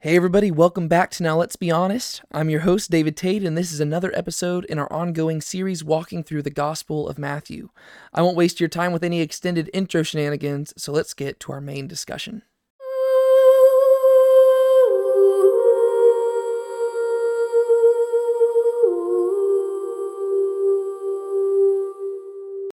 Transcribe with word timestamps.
Hey, 0.00 0.14
everybody, 0.14 0.50
welcome 0.50 0.88
back 0.88 1.10
to 1.12 1.22
Now 1.22 1.38
Let's 1.38 1.56
Be 1.56 1.70
Honest. 1.70 2.20
I'm 2.30 2.50
your 2.50 2.60
host, 2.60 2.90
David 2.90 3.16
Tate, 3.16 3.42
and 3.42 3.56
this 3.56 3.72
is 3.72 3.80
another 3.80 4.14
episode 4.14 4.66
in 4.66 4.78
our 4.78 4.92
ongoing 4.92 5.40
series 5.40 5.82
walking 5.82 6.22
through 6.22 6.42
the 6.42 6.50
Gospel 6.50 7.08
of 7.08 7.18
Matthew. 7.18 7.70
I 8.12 8.20
won't 8.20 8.36
waste 8.36 8.60
your 8.60 8.68
time 8.68 8.92
with 8.92 9.02
any 9.02 9.22
extended 9.22 9.70
intro 9.72 10.02
shenanigans, 10.02 10.74
so 10.76 10.92
let's 10.92 11.14
get 11.14 11.40
to 11.40 11.52
our 11.52 11.62
main 11.62 11.88
discussion. 11.88 12.42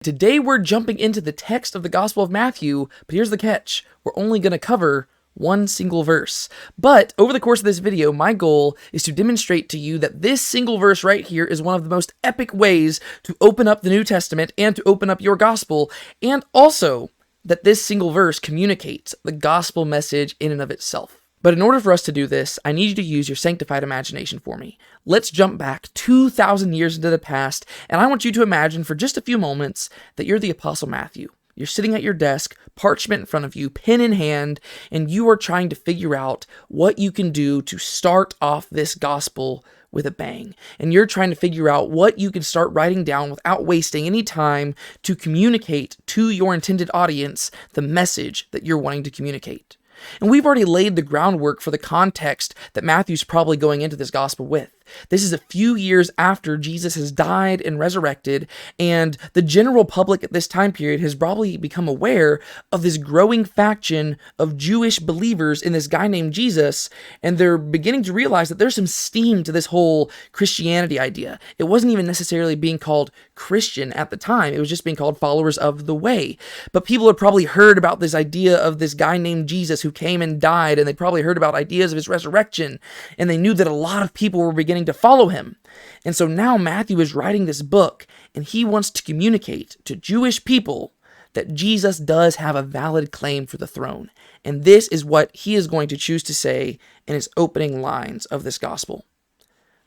Today 0.05 0.39
we're 0.39 0.59
jumping 0.59 1.01
into 1.01 1.21
the 1.21 1.33
text 1.33 1.75
of 1.75 1.83
the 1.83 1.89
Gospel 1.89 2.23
of 2.23 2.31
Matthew, 2.31 2.89
but 3.09 3.15
here's 3.15 3.31
the 3.31 3.37
catch 3.37 3.85
we're 4.05 4.13
only 4.15 4.39
going 4.39 4.53
to 4.53 4.59
cover 4.59 5.09
one 5.39 5.67
single 5.67 6.03
verse. 6.03 6.49
But 6.77 7.15
over 7.17 7.33
the 7.33 7.41
course 7.41 7.61
of 7.61 7.65
this 7.65 7.79
video, 7.79 8.13
my 8.13 8.33
goal 8.33 8.77
is 8.93 9.03
to 9.05 9.13
demonstrate 9.13 9.69
to 9.71 9.79
you 9.79 9.99
that 9.99 10.23
this 10.23 10.43
single 10.43 10.79
verse 10.79 11.05
right 11.05 11.27
here 11.27 11.45
is 11.45 11.63
one 11.63 11.77
of 11.77 11.85
the 11.85 11.91
most 11.91 12.13
epic 12.23 12.53
ways 12.53 13.01
to 13.23 13.37
open 13.41 13.69
up 13.69 13.83
the 13.83 13.91
New 13.91 14.05
Testament 14.05 14.53
and 14.59 14.77
to 14.77 14.83
open 14.87 15.09
up 15.09 15.21
your 15.21 15.37
gospel, 15.37 15.91
and 16.21 16.45
also 16.53 17.11
that 17.45 17.65
this 17.65 17.85
single 17.85 18.11
verse 18.11 18.39
communicates 18.39 19.15
the 19.25 19.33
gospel 19.33 19.85
message 19.85 20.37
in 20.39 20.53
and 20.53 20.61
of 20.61 20.71
itself. 20.71 21.23
But 21.41 21.55
in 21.55 21.63
order 21.63 21.79
for 21.79 21.93
us 21.93 22.03
to 22.03 22.13
do 22.13 22.27
this, 22.27 22.59
I 22.65 22.73
need 22.73 22.89
you 22.89 22.95
to 22.97 23.03
use 23.03 23.29
your 23.29 23.37
sanctified 23.37 23.85
imagination 23.85 24.41
for 24.41 24.59
me. 24.59 24.77
Let's 25.07 25.31
jump 25.31 25.57
back 25.57 25.87
2,000 25.95 26.73
years 26.73 26.97
into 26.97 27.11
the 27.11 27.19
past, 27.19 27.65
and 27.89 28.01
I 28.01 28.07
want 28.07 28.25
you 28.25 28.33
to 28.33 28.43
imagine 28.43 28.83
for 28.83 28.97
just 28.97 29.17
a 29.17 29.23
few 29.23 29.39
moments 29.39 29.89
that 30.17 30.27
you're 30.27 30.41
the 30.41 30.51
Apostle 30.51 30.89
Matthew. 30.89 31.29
You're 31.59 31.67
sitting 31.67 31.93
at 31.93 32.05
your 32.05 32.15
desk, 32.15 32.57
parchment 32.77 33.21
in 33.21 33.27
front 33.27 33.45
of 33.45 33.57
you, 33.57 33.69
pen 33.69 34.01
in 34.01 34.13
hand, 34.13 34.61
and 34.93 35.11
you 35.11 35.29
are 35.29 35.37
trying 35.37 35.69
to 35.71 35.77
figure 35.77 36.15
out 36.15 36.47
what 36.69 37.01
you 37.01 37.11
can 37.11 37.33
do 37.33 37.63
to 37.63 37.79
start 37.79 38.35
off 38.41 38.71
this 38.71 38.95
gospel 38.95 39.65
with 39.91 40.07
a 40.07 40.13
bang. 40.13 40.55
And 40.79 40.93
you're 40.93 41.05
trying 41.05 41.31
to 41.31 41.37
figure 41.37 41.69
out 41.69 41.91
what 41.91 42.17
you 42.17 42.31
can 42.31 42.43
start 42.43 42.73
writing 42.73 43.03
down 43.03 43.31
without 43.31 43.67
wasting 43.67 44.07
any 44.07 44.23
time 44.23 44.77
to 45.03 45.17
communicate 45.17 45.97
to 46.07 46.31
your 46.31 46.55
intended 46.55 46.93
audience 46.95 47.51
the 47.73 47.83
message 47.83 48.49
that 48.53 48.65
you're 48.65 48.79
wanting 48.79 49.03
to 49.03 49.11
communicate. 49.11 49.77
And 50.21 50.31
we've 50.31 50.47
already 50.47 50.65
laid 50.65 50.95
the 50.95 51.03
groundwork 51.03 51.61
for 51.61 51.73
the 51.73 51.79
context 51.79 52.55
that 52.75 52.85
Matthew's 52.85 53.25
probably 53.25 53.57
going 53.57 53.81
into 53.81 53.97
this 53.97 54.13
gospel 54.13 54.47
with. 54.47 54.71
This 55.09 55.23
is 55.23 55.33
a 55.33 55.39
few 55.39 55.75
years 55.75 56.11
after 56.19 56.57
Jesus 56.57 56.95
has 56.95 57.13
died 57.13 57.61
and 57.61 57.79
resurrected, 57.79 58.49
and 58.79 59.17
the 59.33 59.43
general 59.43 59.85
public 59.85 60.25
at 60.25 60.33
this 60.33 60.49
time 60.49 60.73
period 60.73 61.01
has 61.01 61.15
probably 61.15 61.57
become 61.57 61.89
aware 61.89 62.41
of 62.73 62.83
this 62.83 62.97
growing 62.97 63.45
faction 63.45 64.17
of 64.39 64.57
Jewish 64.57 64.99
believers 64.99 65.63
in 65.63 65.73
this 65.73 65.87
guy 65.87 66.09
named 66.09 66.33
Jesus, 66.33 66.91
and 67.23 67.39
they're 67.39 67.59
beginning 67.59 68.03
to 68.05 68.13
realize 68.13 68.49
that 68.49 68.59
there's 68.59 68.77
some 68.77 68.87
steam 68.87 69.43
to 69.45 69.53
this 69.53 69.67
whole 69.67 70.11
Christianity 70.33 70.99
idea. 70.99 71.39
It 71.59 71.65
wasn't 71.65 71.93
even 71.93 72.07
necessarily 72.07 72.55
being 72.55 72.79
called 72.79 73.11
Christian 73.35 73.93
at 73.93 74.11
the 74.11 74.17
time, 74.17 74.55
it 74.55 74.59
was 74.59 74.69
just 74.69 74.85
being 74.85 74.97
called 74.97 75.19
followers 75.19 75.59
of 75.59 75.87
the 75.87 75.95
way. 75.95 76.37
But 76.73 76.85
people 76.85 77.07
had 77.07 77.17
probably 77.17 77.45
heard 77.45 77.79
about 77.79 78.01
this 78.01 78.15
idea 78.15 78.57
of 78.57 78.79
this 78.79 78.95
guy 78.95 79.19
named 79.19 79.49
Jesus 79.49 79.83
who 79.83 79.93
came 79.93 80.23
and 80.23 80.41
died, 80.41 80.79
and 80.79 80.87
they 80.87 80.93
probably 80.93 81.23
heard 81.23 81.37
about 81.37 81.55
ideas 81.55 81.93
of 81.93 81.97
his 81.97 82.09
resurrection, 82.09 82.79
and 83.17 83.29
they 83.29 83.37
knew 83.37 83.55
that 83.55 83.67
a 83.67 83.73
lot 83.73 84.03
of 84.03 84.15
people 84.15 84.41
were 84.41 84.53
beginning 84.53 84.78
to 84.87 84.93
follow 84.93 85.29
him. 85.29 85.57
And 86.05 86.15
so 86.15 86.27
now 86.27 86.57
Matthew 86.57 87.01
is 87.01 87.15
writing 87.15 87.47
this 87.47 87.63
book 87.63 88.07
and 88.35 88.45
he 88.45 88.65
wants 88.65 88.91
to 88.91 89.03
communicate 89.03 89.77
to 89.85 89.97
Jewish 89.97 90.45
people 90.45 90.93
that 91.35 91.55
Jesus 91.55 91.99
does 91.99 92.37
have 92.37 92.57
a 92.57 92.63
valid 92.63 93.13
claim 93.13 93.47
for 93.47 93.59
the 93.59 93.67
throne. 93.67 94.11
And 94.45 94.65
this 94.65 94.89
is 94.89 95.05
what 95.05 95.35
he 95.35 95.55
is 95.55 95.67
going 95.67 95.89
to 95.89 95.97
choose 95.97 96.23
to 96.25 96.35
say 96.35 96.79
in 97.07 97.15
his 97.15 97.29
opening 97.37 97.83
lines 97.83 98.27
of 98.27 98.45
this 98.45 98.59
gospel 98.59 99.05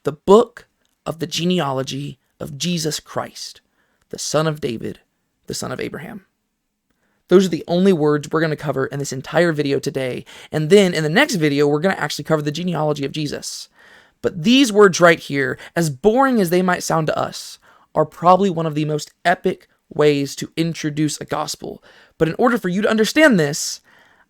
The 0.03 0.11
book 0.11 0.67
of 1.05 1.19
the 1.19 1.27
genealogy 1.27 2.19
of 2.39 2.57
Jesus 2.57 2.99
Christ, 2.99 3.61
the 4.09 4.19
son 4.19 4.47
of 4.47 4.61
David, 4.61 4.99
the 5.47 5.53
son 5.53 5.71
of 5.71 5.79
Abraham. 5.79 6.25
Those 7.31 7.45
are 7.45 7.49
the 7.49 7.63
only 7.65 7.93
words 7.93 8.29
we're 8.29 8.41
going 8.41 8.49
to 8.49 8.57
cover 8.57 8.87
in 8.87 8.99
this 8.99 9.13
entire 9.13 9.53
video 9.53 9.79
today. 9.79 10.25
And 10.51 10.69
then 10.69 10.93
in 10.93 11.01
the 11.01 11.09
next 11.09 11.35
video, 11.35 11.65
we're 11.65 11.79
going 11.79 11.95
to 11.95 12.01
actually 12.01 12.25
cover 12.25 12.41
the 12.41 12.51
genealogy 12.51 13.05
of 13.05 13.13
Jesus. 13.13 13.69
But 14.21 14.43
these 14.43 14.71
words 14.71 14.99
right 14.99 15.19
here, 15.19 15.57
as 15.75 15.89
boring 15.89 16.39
as 16.39 16.49
they 16.49 16.61
might 16.61 16.83
sound 16.83 17.07
to 17.07 17.17
us, 17.17 17.59
are 17.93 18.05
probably 18.05 18.49
one 18.49 18.65
of 18.65 18.75
the 18.75 18.85
most 18.85 19.11
epic 19.25 19.67
ways 19.89 20.35
to 20.37 20.51
introduce 20.55 21.19
a 21.19 21.25
gospel. 21.25 21.83
But 22.17 22.29
in 22.29 22.35
order 22.37 22.57
for 22.57 22.69
you 22.69 22.81
to 22.81 22.89
understand 22.89 23.39
this, 23.39 23.81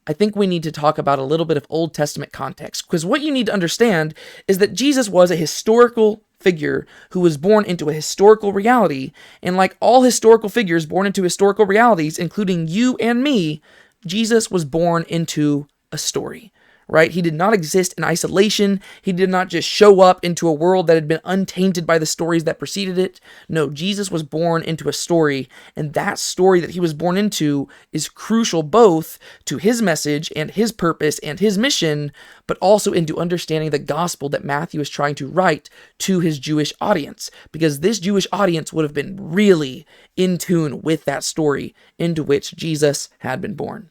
I 0.07 0.13
think 0.13 0.35
we 0.35 0.47
need 0.47 0.63
to 0.63 0.71
talk 0.71 0.97
about 0.97 1.19
a 1.19 1.23
little 1.23 1.45
bit 1.45 1.57
of 1.57 1.67
Old 1.69 1.93
Testament 1.93 2.31
context. 2.31 2.87
Because 2.87 3.05
what 3.05 3.21
you 3.21 3.31
need 3.31 3.45
to 3.45 3.53
understand 3.53 4.15
is 4.47 4.57
that 4.57 4.73
Jesus 4.73 5.09
was 5.09 5.29
a 5.29 5.35
historical 5.35 6.23
figure 6.39 6.87
who 7.11 7.19
was 7.19 7.37
born 7.37 7.65
into 7.65 7.89
a 7.89 7.93
historical 7.93 8.51
reality. 8.51 9.11
And 9.43 9.55
like 9.55 9.77
all 9.79 10.01
historical 10.01 10.49
figures 10.49 10.87
born 10.87 11.05
into 11.05 11.21
historical 11.21 11.65
realities, 11.67 12.17
including 12.17 12.67
you 12.67 12.97
and 12.99 13.23
me, 13.23 13.61
Jesus 14.05 14.49
was 14.49 14.65
born 14.65 15.05
into 15.07 15.67
a 15.91 15.97
story 15.99 16.51
right? 16.87 17.11
He 17.11 17.21
did 17.21 17.33
not 17.33 17.53
exist 17.53 17.93
in 17.97 18.03
isolation. 18.03 18.81
He 19.01 19.13
did 19.13 19.29
not 19.29 19.47
just 19.47 19.67
show 19.67 20.01
up 20.01 20.23
into 20.23 20.47
a 20.47 20.53
world 20.53 20.87
that 20.87 20.95
had 20.95 21.07
been 21.07 21.21
untainted 21.23 21.87
by 21.87 21.97
the 21.97 22.05
stories 22.05 22.43
that 22.43 22.59
preceded 22.59 22.97
it. 22.97 23.19
No, 23.47 23.69
Jesus 23.69 24.11
was 24.11 24.23
born 24.23 24.63
into 24.63 24.89
a 24.89 24.93
story, 24.93 25.47
and 25.75 25.93
that 25.93 26.19
story 26.19 26.59
that 26.59 26.71
he 26.71 26.79
was 26.79 26.93
born 26.93 27.17
into 27.17 27.67
is 27.91 28.09
crucial 28.09 28.63
both 28.63 29.17
to 29.45 29.57
his 29.57 29.81
message 29.81 30.31
and 30.35 30.51
his 30.51 30.71
purpose 30.71 31.19
and 31.19 31.39
his 31.39 31.57
mission, 31.57 32.11
but 32.47 32.57
also 32.57 32.91
into 32.91 33.17
understanding 33.17 33.69
the 33.69 33.79
gospel 33.79 34.29
that 34.29 34.43
Matthew 34.43 34.81
is 34.81 34.89
trying 34.89 35.15
to 35.15 35.27
write 35.27 35.69
to 35.99 36.19
his 36.19 36.39
Jewish 36.39 36.73
audience, 36.81 37.31
because 37.51 37.79
this 37.79 37.99
Jewish 37.99 38.27
audience 38.31 38.73
would 38.73 38.83
have 38.83 38.93
been 38.93 39.17
really 39.19 39.85
in 40.17 40.37
tune 40.37 40.81
with 40.81 41.05
that 41.05 41.23
story 41.23 41.73
into 41.97 42.23
which 42.23 42.55
Jesus 42.55 43.09
had 43.19 43.41
been 43.41 43.55
born. 43.55 43.89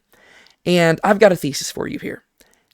And 0.65 0.99
I've 1.03 1.19
got 1.19 1.31
a 1.31 1.35
thesis 1.35 1.71
for 1.71 1.87
you 1.87 1.97
here 1.97 2.23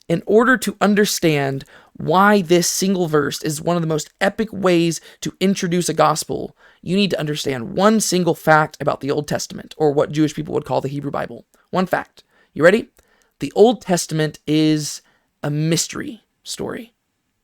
in 0.08 0.24
order 0.26 0.58
to 0.58 0.78
understand 0.80 1.66
why 1.94 2.42
this 2.42 2.68
single 2.68 3.08
verse 3.08 3.42
is 3.44 3.62
one 3.62 3.76
of 3.76 3.82
the 3.82 3.88
most 3.88 4.10
epic 4.22 4.52
ways 4.54 5.02
to 5.22 5.34
introduce 5.40 5.90
a 5.90 5.94
gospel, 5.94 6.56
you 6.82 6.96
need 6.96 7.10
to 7.12 7.20
understand 7.20 7.76
one 7.76 8.00
single 8.00 8.36
fact 8.36 8.78
about 8.80 9.02
the 9.02 9.12
Old 9.12 9.28
Testament, 9.28 9.74
or 9.78 9.92
what 9.92 10.12
Jewish 10.12 10.36
people 10.36 10.54
would 10.54 10.66
call 10.66 10.82
the 10.82 10.88
Hebrew 10.88 11.12
Bible. 11.12 11.46
One 11.72 11.88
fact. 11.88 12.24
You 12.54 12.64
ready? 12.64 12.90
The 13.40 13.52
Old 13.56 13.82
Testament 13.82 14.40
is 14.48 15.02
a 15.44 15.50
mystery 15.50 16.22
story. 16.44 16.94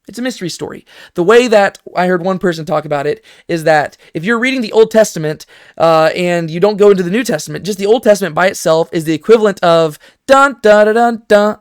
It's 0.07 0.19
a 0.19 0.23
mystery 0.23 0.49
story. 0.49 0.85
The 1.13 1.23
way 1.23 1.47
that 1.47 1.79
I 1.95 2.07
heard 2.07 2.23
one 2.23 2.37
person 2.37 2.65
talk 2.65 2.83
about 2.83 3.07
it 3.07 3.23
is 3.47 3.63
that 3.63 3.95
if 4.13 4.25
you're 4.25 4.39
reading 4.39 4.61
the 4.61 4.71
Old 4.73 4.91
Testament 4.91 5.45
uh, 5.77 6.09
and 6.13 6.51
you 6.51 6.59
don't 6.59 6.77
go 6.77 6.91
into 6.91 7.03
the 7.03 7.09
New 7.09 7.23
Testament, 7.23 7.65
just 7.65 7.79
the 7.79 7.85
Old 7.85 8.03
Testament 8.03 8.35
by 8.35 8.47
itself 8.47 8.89
is 8.91 9.05
the 9.05 9.13
equivalent 9.13 9.63
of 9.63 9.97
dun 10.27 10.57
dun 10.61 10.87
dun 10.87 10.95
dun 10.95 11.23
dun 11.27 11.59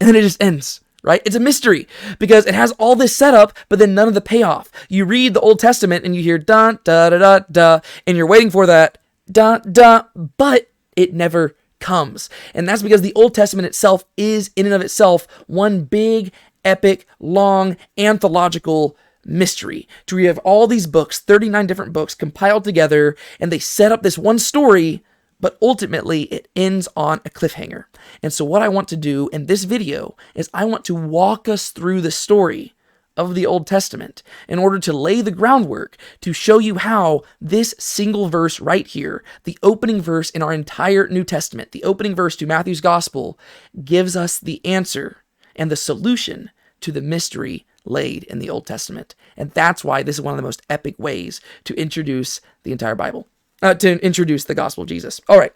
and 0.00 0.08
then 0.08 0.16
it 0.16 0.22
just 0.22 0.42
ends 0.42 0.80
right? 1.06 1.22
It's 1.24 1.36
a 1.36 1.40
mystery 1.40 1.86
because 2.18 2.46
it 2.46 2.54
has 2.54 2.72
all 2.72 2.96
this 2.96 3.16
setup, 3.16 3.56
but 3.68 3.78
then 3.78 3.94
none 3.94 4.08
of 4.08 4.14
the 4.14 4.20
payoff. 4.20 4.70
You 4.88 5.04
read 5.04 5.32
the 5.32 5.40
Old 5.40 5.60
Testament 5.60 6.04
and 6.04 6.16
you 6.16 6.22
hear 6.22 6.36
dun 6.36 6.80
da 6.84 7.10
da 7.10 7.18
da 7.18 7.38
da, 7.50 7.80
and 8.06 8.16
you're 8.16 8.26
waiting 8.26 8.50
for 8.50 8.66
that 8.66 8.98
da 9.30 9.58
da, 9.58 10.02
but 10.36 10.68
it 10.96 11.14
never 11.14 11.54
comes. 11.78 12.28
And 12.54 12.68
that's 12.68 12.82
because 12.82 13.02
the 13.02 13.14
Old 13.14 13.34
Testament 13.34 13.66
itself 13.66 14.04
is, 14.16 14.50
in 14.56 14.66
and 14.66 14.74
of 14.74 14.82
itself, 14.82 15.26
one 15.46 15.84
big, 15.84 16.32
epic, 16.64 17.06
long, 17.20 17.76
anthological 17.96 18.96
mystery. 19.24 19.88
To 20.06 20.16
we 20.16 20.24
have 20.24 20.38
all 20.38 20.66
these 20.66 20.86
books, 20.86 21.20
39 21.20 21.66
different 21.66 21.92
books 21.92 22.14
compiled 22.14 22.64
together, 22.64 23.16
and 23.38 23.52
they 23.52 23.58
set 23.58 23.92
up 23.92 24.02
this 24.02 24.18
one 24.18 24.38
story 24.38 25.04
but 25.40 25.58
ultimately 25.60 26.22
it 26.24 26.48
ends 26.56 26.88
on 26.96 27.20
a 27.24 27.30
cliffhanger. 27.30 27.84
And 28.22 28.32
so, 28.32 28.44
what 28.44 28.62
I 28.62 28.68
want 28.68 28.88
to 28.88 28.96
do 28.96 29.28
in 29.28 29.46
this 29.46 29.64
video 29.64 30.16
is 30.34 30.50
I 30.52 30.64
want 30.64 30.84
to 30.86 30.94
walk 30.94 31.48
us 31.48 31.70
through 31.70 32.00
the 32.00 32.10
story 32.10 32.74
of 33.16 33.34
the 33.34 33.46
Old 33.46 33.66
Testament 33.66 34.22
in 34.46 34.58
order 34.58 34.78
to 34.78 34.92
lay 34.92 35.20
the 35.20 35.30
groundwork 35.30 35.96
to 36.20 36.32
show 36.32 36.58
you 36.58 36.76
how 36.76 37.22
this 37.40 37.74
single 37.78 38.28
verse 38.28 38.60
right 38.60 38.86
here, 38.86 39.24
the 39.44 39.58
opening 39.62 40.02
verse 40.02 40.30
in 40.30 40.42
our 40.42 40.52
entire 40.52 41.08
New 41.08 41.24
Testament, 41.24 41.72
the 41.72 41.84
opening 41.84 42.14
verse 42.14 42.36
to 42.36 42.46
Matthew's 42.46 42.80
Gospel, 42.80 43.38
gives 43.84 44.16
us 44.16 44.38
the 44.38 44.64
answer 44.66 45.18
and 45.54 45.70
the 45.70 45.76
solution 45.76 46.50
to 46.80 46.92
the 46.92 47.00
mystery 47.00 47.66
laid 47.86 48.24
in 48.24 48.38
the 48.38 48.50
Old 48.50 48.66
Testament. 48.66 49.14
And 49.36 49.50
that's 49.52 49.84
why 49.84 50.02
this 50.02 50.16
is 50.16 50.22
one 50.22 50.34
of 50.34 50.36
the 50.36 50.42
most 50.42 50.62
epic 50.68 50.96
ways 50.98 51.40
to 51.64 51.74
introduce 51.74 52.40
the 52.64 52.72
entire 52.72 52.94
Bible 52.94 53.26
uh, 53.62 53.74
to 53.74 54.04
introduce 54.04 54.44
the 54.44 54.54
gospel 54.54 54.82
of 54.82 54.88
Jesus. 54.88 55.20
All 55.28 55.38
right. 55.38 55.52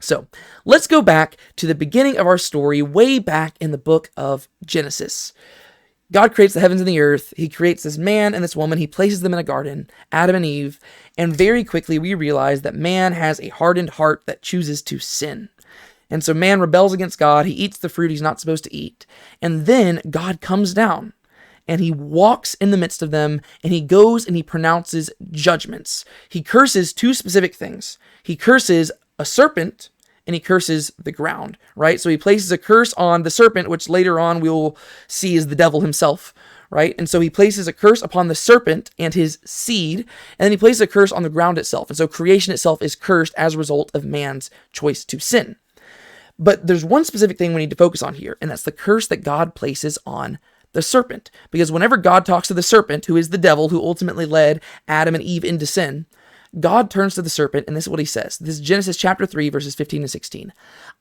So 0.00 0.26
let's 0.64 0.86
go 0.86 1.00
back 1.00 1.36
to 1.56 1.66
the 1.66 1.74
beginning 1.74 2.18
of 2.18 2.26
our 2.26 2.38
story, 2.38 2.82
way 2.82 3.18
back 3.18 3.56
in 3.60 3.70
the 3.70 3.78
book 3.78 4.10
of 4.16 4.48
Genesis. 4.64 5.32
God 6.12 6.34
creates 6.34 6.54
the 6.54 6.60
heavens 6.60 6.80
and 6.80 6.88
the 6.88 7.00
earth. 7.00 7.32
He 7.36 7.48
creates 7.48 7.82
this 7.82 7.96
man 7.96 8.34
and 8.34 8.44
this 8.44 8.54
woman. 8.54 8.78
He 8.78 8.86
places 8.86 9.22
them 9.22 9.32
in 9.32 9.38
a 9.38 9.44
garden, 9.44 9.88
Adam 10.12 10.36
and 10.36 10.44
Eve. 10.44 10.78
And 11.16 11.34
very 11.34 11.64
quickly, 11.64 11.98
we 11.98 12.14
realize 12.14 12.62
that 12.62 12.74
man 12.74 13.12
has 13.14 13.40
a 13.40 13.48
hardened 13.48 13.90
heart 13.90 14.22
that 14.26 14.42
chooses 14.42 14.82
to 14.82 14.98
sin. 14.98 15.48
And 16.10 16.22
so 16.22 16.34
man 16.34 16.60
rebels 16.60 16.92
against 16.92 17.18
God. 17.18 17.46
He 17.46 17.52
eats 17.52 17.78
the 17.78 17.88
fruit 17.88 18.10
he's 18.10 18.22
not 18.22 18.38
supposed 18.38 18.64
to 18.64 18.74
eat. 18.74 19.06
And 19.40 19.64
then 19.64 20.02
God 20.10 20.40
comes 20.40 20.74
down 20.74 21.14
and 21.66 21.80
he 21.80 21.90
walks 21.90 22.54
in 22.54 22.70
the 22.70 22.76
midst 22.76 23.02
of 23.02 23.10
them 23.10 23.40
and 23.62 23.72
he 23.72 23.80
goes 23.80 24.26
and 24.26 24.36
he 24.36 24.42
pronounces 24.42 25.10
judgments. 25.30 26.04
He 26.28 26.42
curses 26.42 26.92
two 26.92 27.14
specific 27.14 27.54
things. 27.54 27.98
He 28.22 28.36
curses 28.36 28.92
a 29.18 29.24
serpent 29.24 29.90
and 30.26 30.34
he 30.34 30.40
curses 30.40 30.92
the 31.02 31.12
ground, 31.12 31.58
right? 31.76 32.00
So 32.00 32.08
he 32.08 32.16
places 32.16 32.50
a 32.50 32.58
curse 32.58 32.94
on 32.94 33.22
the 33.22 33.30
serpent, 33.30 33.68
which 33.68 33.88
later 33.88 34.18
on 34.18 34.40
we 34.40 34.48
will 34.48 34.76
see 35.06 35.36
is 35.36 35.48
the 35.48 35.56
devil 35.56 35.82
himself, 35.82 36.32
right? 36.70 36.94
And 36.98 37.08
so 37.08 37.20
he 37.20 37.28
places 37.28 37.68
a 37.68 37.72
curse 37.72 38.00
upon 38.02 38.28
the 38.28 38.34
serpent 38.34 38.90
and 38.98 39.12
his 39.12 39.38
seed, 39.44 40.00
and 40.00 40.46
then 40.46 40.50
he 40.50 40.56
places 40.56 40.80
a 40.80 40.86
curse 40.86 41.12
on 41.12 41.22
the 41.22 41.28
ground 41.28 41.58
itself. 41.58 41.90
And 41.90 41.96
so 41.96 42.08
creation 42.08 42.52
itself 42.52 42.80
is 42.80 42.94
cursed 42.94 43.34
as 43.36 43.54
a 43.54 43.58
result 43.58 43.90
of 43.94 44.04
man's 44.04 44.50
choice 44.72 45.04
to 45.04 45.18
sin. 45.18 45.56
But 46.38 46.66
there's 46.66 46.84
one 46.84 47.04
specific 47.04 47.38
thing 47.38 47.54
we 47.54 47.60
need 47.60 47.70
to 47.70 47.76
focus 47.76 48.02
on 48.02 48.14
here, 48.14 48.36
and 48.40 48.50
that's 48.50 48.62
the 48.62 48.72
curse 48.72 49.06
that 49.08 49.22
God 49.22 49.54
places 49.54 49.98
on 50.06 50.38
the 50.74 50.82
serpent. 50.82 51.30
Because 51.50 51.72
whenever 51.72 51.96
God 51.96 52.26
talks 52.26 52.48
to 52.48 52.54
the 52.54 52.62
serpent, 52.62 53.06
who 53.06 53.16
is 53.16 53.30
the 53.30 53.38
devil 53.38 53.70
who 53.70 53.82
ultimately 53.82 54.26
led 54.26 54.60
Adam 54.86 55.14
and 55.14 55.24
Eve 55.24 55.44
into 55.44 55.66
sin, 55.66 56.06
God 56.60 56.90
turns 56.90 57.14
to 57.14 57.22
the 57.22 57.30
serpent, 57.30 57.66
and 57.66 57.76
this 57.76 57.84
is 57.84 57.88
what 57.88 57.98
he 57.98 58.04
says. 58.04 58.38
This 58.38 58.56
is 58.56 58.60
Genesis 58.60 58.96
chapter 58.96 59.26
3, 59.26 59.48
verses 59.48 59.74
15 59.74 60.02
and 60.02 60.10
16. 60.10 60.52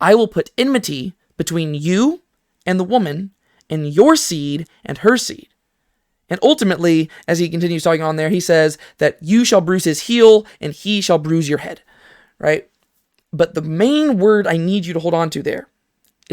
I 0.02 0.16
will 0.16 0.28
put 0.28 0.52
enmity 0.58 1.14
between 1.38 1.76
you 1.76 2.22
and 2.66 2.80
the 2.80 2.86
woman, 2.86 3.32
and 3.70 3.94
your 3.94 4.16
seed 4.16 4.68
and 4.86 5.00
her 5.00 5.18
seed. 5.18 5.50
And 6.30 6.40
ultimately, 6.42 7.10
as 7.28 7.40
he 7.40 7.50
continues 7.50 7.84
talking 7.84 8.02
on 8.02 8.16
there, 8.16 8.30
he 8.30 8.40
says 8.40 8.78
that 8.98 9.18
you 9.22 9.44
shall 9.44 9.62
bruise 9.62 9.84
his 9.84 10.04
heel, 10.04 10.46
and 10.62 10.74
he 10.74 11.02
shall 11.02 11.18
bruise 11.18 11.50
your 11.50 11.60
head. 11.60 11.82
Right? 12.40 12.70
But 13.32 13.54
the 13.54 13.62
main 13.62 14.18
word 14.18 14.48
I 14.48 14.58
need 14.58 14.86
you 14.86 14.94
to 14.94 15.00
hold 15.00 15.14
on 15.14 15.30
to 15.32 15.44
there 15.44 15.68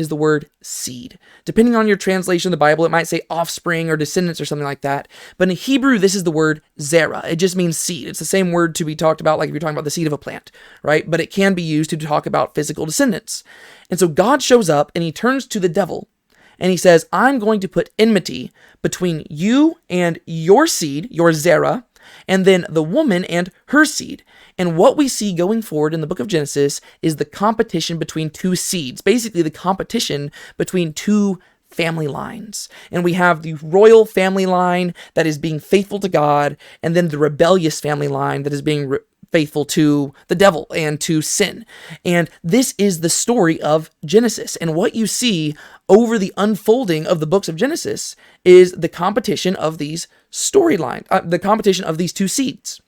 is 0.00 0.08
the 0.08 0.16
word 0.16 0.50
seed. 0.62 1.18
Depending 1.44 1.76
on 1.76 1.86
your 1.86 1.96
translation 1.96 2.48
of 2.48 2.52
the 2.52 2.56
Bible, 2.56 2.84
it 2.84 2.90
might 2.90 3.06
say 3.06 3.20
offspring 3.30 3.88
or 3.88 3.96
descendants 3.96 4.40
or 4.40 4.44
something 4.44 4.64
like 4.64 4.80
that. 4.80 5.06
But 5.38 5.50
in 5.50 5.56
Hebrew, 5.56 5.98
this 5.98 6.14
is 6.14 6.24
the 6.24 6.32
word 6.32 6.62
zera. 6.78 7.24
It 7.24 7.36
just 7.36 7.54
means 7.54 7.76
seed. 7.76 8.08
It's 8.08 8.18
the 8.18 8.24
same 8.24 8.50
word 8.50 8.74
to 8.76 8.84
be 8.84 8.96
talked 8.96 9.20
about, 9.20 9.38
like 9.38 9.48
if 9.48 9.52
you're 9.52 9.60
talking 9.60 9.76
about 9.76 9.84
the 9.84 9.90
seed 9.90 10.06
of 10.06 10.12
a 10.12 10.18
plant, 10.18 10.50
right? 10.82 11.08
But 11.08 11.20
it 11.20 11.30
can 11.30 11.54
be 11.54 11.62
used 11.62 11.90
to 11.90 11.96
talk 11.96 12.26
about 12.26 12.54
physical 12.54 12.86
descendants. 12.86 13.44
And 13.90 14.00
so 14.00 14.08
God 14.08 14.42
shows 14.42 14.68
up 14.68 14.90
and 14.94 15.04
he 15.04 15.12
turns 15.12 15.46
to 15.46 15.60
the 15.60 15.68
devil 15.68 16.08
and 16.58 16.70
he 16.70 16.76
says, 16.76 17.08
I'm 17.12 17.38
going 17.38 17.60
to 17.60 17.68
put 17.68 17.90
enmity 17.98 18.52
between 18.82 19.26
you 19.30 19.78
and 19.88 20.18
your 20.26 20.66
seed, 20.66 21.08
your 21.10 21.30
zera, 21.30 21.84
and 22.28 22.44
then 22.44 22.66
the 22.68 22.82
woman 22.82 23.24
and 23.24 23.50
her 23.66 23.84
seed. 23.84 24.22
And 24.60 24.76
what 24.76 24.98
we 24.98 25.08
see 25.08 25.32
going 25.32 25.62
forward 25.62 25.94
in 25.94 26.02
the 26.02 26.06
book 26.06 26.20
of 26.20 26.26
Genesis 26.26 26.82
is 27.00 27.16
the 27.16 27.24
competition 27.24 27.96
between 27.96 28.28
two 28.28 28.54
seeds, 28.54 29.00
basically 29.00 29.40
the 29.40 29.50
competition 29.50 30.30
between 30.58 30.92
two 30.92 31.38
family 31.70 32.06
lines. 32.06 32.68
And 32.90 33.02
we 33.02 33.14
have 33.14 33.40
the 33.40 33.54
royal 33.54 34.04
family 34.04 34.44
line 34.44 34.92
that 35.14 35.26
is 35.26 35.38
being 35.38 35.60
faithful 35.60 35.98
to 36.00 36.10
God, 36.10 36.58
and 36.82 36.94
then 36.94 37.08
the 37.08 37.16
rebellious 37.16 37.80
family 37.80 38.06
line 38.06 38.42
that 38.42 38.52
is 38.52 38.60
being 38.60 38.90
re- 38.90 38.98
faithful 39.32 39.64
to 39.64 40.12
the 40.28 40.34
devil 40.34 40.66
and 40.76 41.00
to 41.00 41.22
sin. 41.22 41.64
And 42.04 42.28
this 42.44 42.74
is 42.76 43.00
the 43.00 43.08
story 43.08 43.58
of 43.62 43.88
Genesis. 44.04 44.56
And 44.56 44.74
what 44.74 44.94
you 44.94 45.06
see 45.06 45.56
over 45.88 46.18
the 46.18 46.34
unfolding 46.36 47.06
of 47.06 47.18
the 47.18 47.26
books 47.26 47.48
of 47.48 47.56
Genesis 47.56 48.14
is 48.44 48.72
the 48.72 48.90
competition 48.90 49.56
of 49.56 49.78
these 49.78 50.06
storylines, 50.30 51.06
uh, 51.08 51.22
the 51.22 51.38
competition 51.38 51.86
of 51.86 51.96
these 51.96 52.12
two 52.12 52.28
seeds 52.28 52.82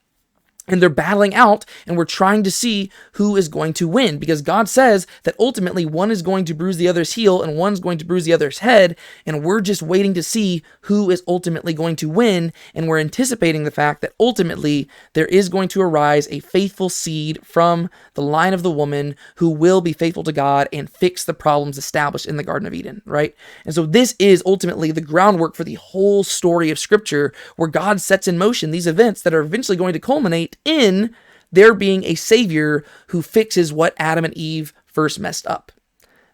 and 0.73 0.83
they're 0.83 0.89
battling 0.89 1.35
out 1.35 1.65
and 1.87 1.97
we're 1.97 2.05
trying 2.05 2.43
to 2.43 2.51
see 2.51 2.91
who 3.13 3.37
is 3.37 3.49
going 3.49 3.73
to 3.75 3.87
win. 3.87 4.19
Because 4.19 4.43
God 4.43 4.69
says 4.69 5.07
that 5.23 5.37
ultimately 5.39 5.87
one 5.87 6.11
is 6.11 6.23
going 6.23 6.45
to 6.47 6.55
bruise 6.55 6.79
the 6.79 6.89
other's 6.89 7.13
heel 7.13 7.43
and 7.43 7.57
one's 7.57 7.79
going 7.79 7.99
to 7.99 8.05
bruise 8.05 8.25
the 8.25 8.33
other's 8.33 8.59
head 8.59 8.97
and 9.25 9.45
we're 9.45 9.61
just 9.61 9.83
waiting 9.83 10.15
to 10.15 10.23
see 10.23 10.63
who 10.83 11.11
is 11.11 11.23
ultimately 11.29 11.75
going 11.75 11.97
to 11.97 12.09
win 12.09 12.53
and 12.75 12.89
we're 12.89 12.99
anticipating 12.99 13.65
the 13.65 13.71
fact 13.71 14.01
that 14.01 14.15
ultimately 14.19 14.89
there 15.13 15.27
is 15.27 15.49
going 15.49 15.69
to 15.69 15.81
arise 15.81 16.27
a 16.29 16.41
faithful 16.41 16.89
seed 16.89 17.39
from 17.45 17.89
the 18.15 18.23
line 18.23 18.55
of 18.55 18.63
the 18.63 18.71
woman 18.71 19.15
who 19.37 19.51
will 19.51 19.81
be 19.81 19.93
faithful 19.93 20.25
to 20.25 20.33
God 20.33 20.69
and 20.73 20.91
fix 20.91 21.25
the 21.25 21.35
problems 21.35 21.79
established 21.79 22.27
in 22.27 22.37
the 22.37 22.43
garden 22.43 22.67
of 22.67 22.75
Eden 22.75 23.03
right? 23.05 23.35
And 23.65 23.75
so 23.75 23.87
this 23.87 24.15
is 24.19 24.43
ultimately 24.47 24.91
the 24.91 25.01
groundwork 25.01 25.55
for 25.55 25.65
the 25.65 25.75
whole 25.75 26.25
story 26.25 26.71
of 26.71 26.79
scripture 26.79 27.33
where 27.57 27.69
God 27.69 28.01
sets 28.01 28.27
in 28.27 28.39
motion 28.39 28.71
these 28.71 28.87
events 28.87 29.23
that 29.23 29.35
are 29.35 29.41
eventually 29.41 29.77
going 29.77 29.93
to 29.93 29.99
culminate 29.99 30.57
in 30.65 31.15
there 31.51 31.75
being 31.75 32.05
a 32.05 32.15
savior 32.15 32.85
who 33.09 33.23
fixes 33.23 33.73
what 33.73 33.95
Adam 33.99 34.25
and 34.25 34.37
Eve 34.37 34.73
first 34.87 35.21
messed 35.21 35.47
up. 35.47 35.73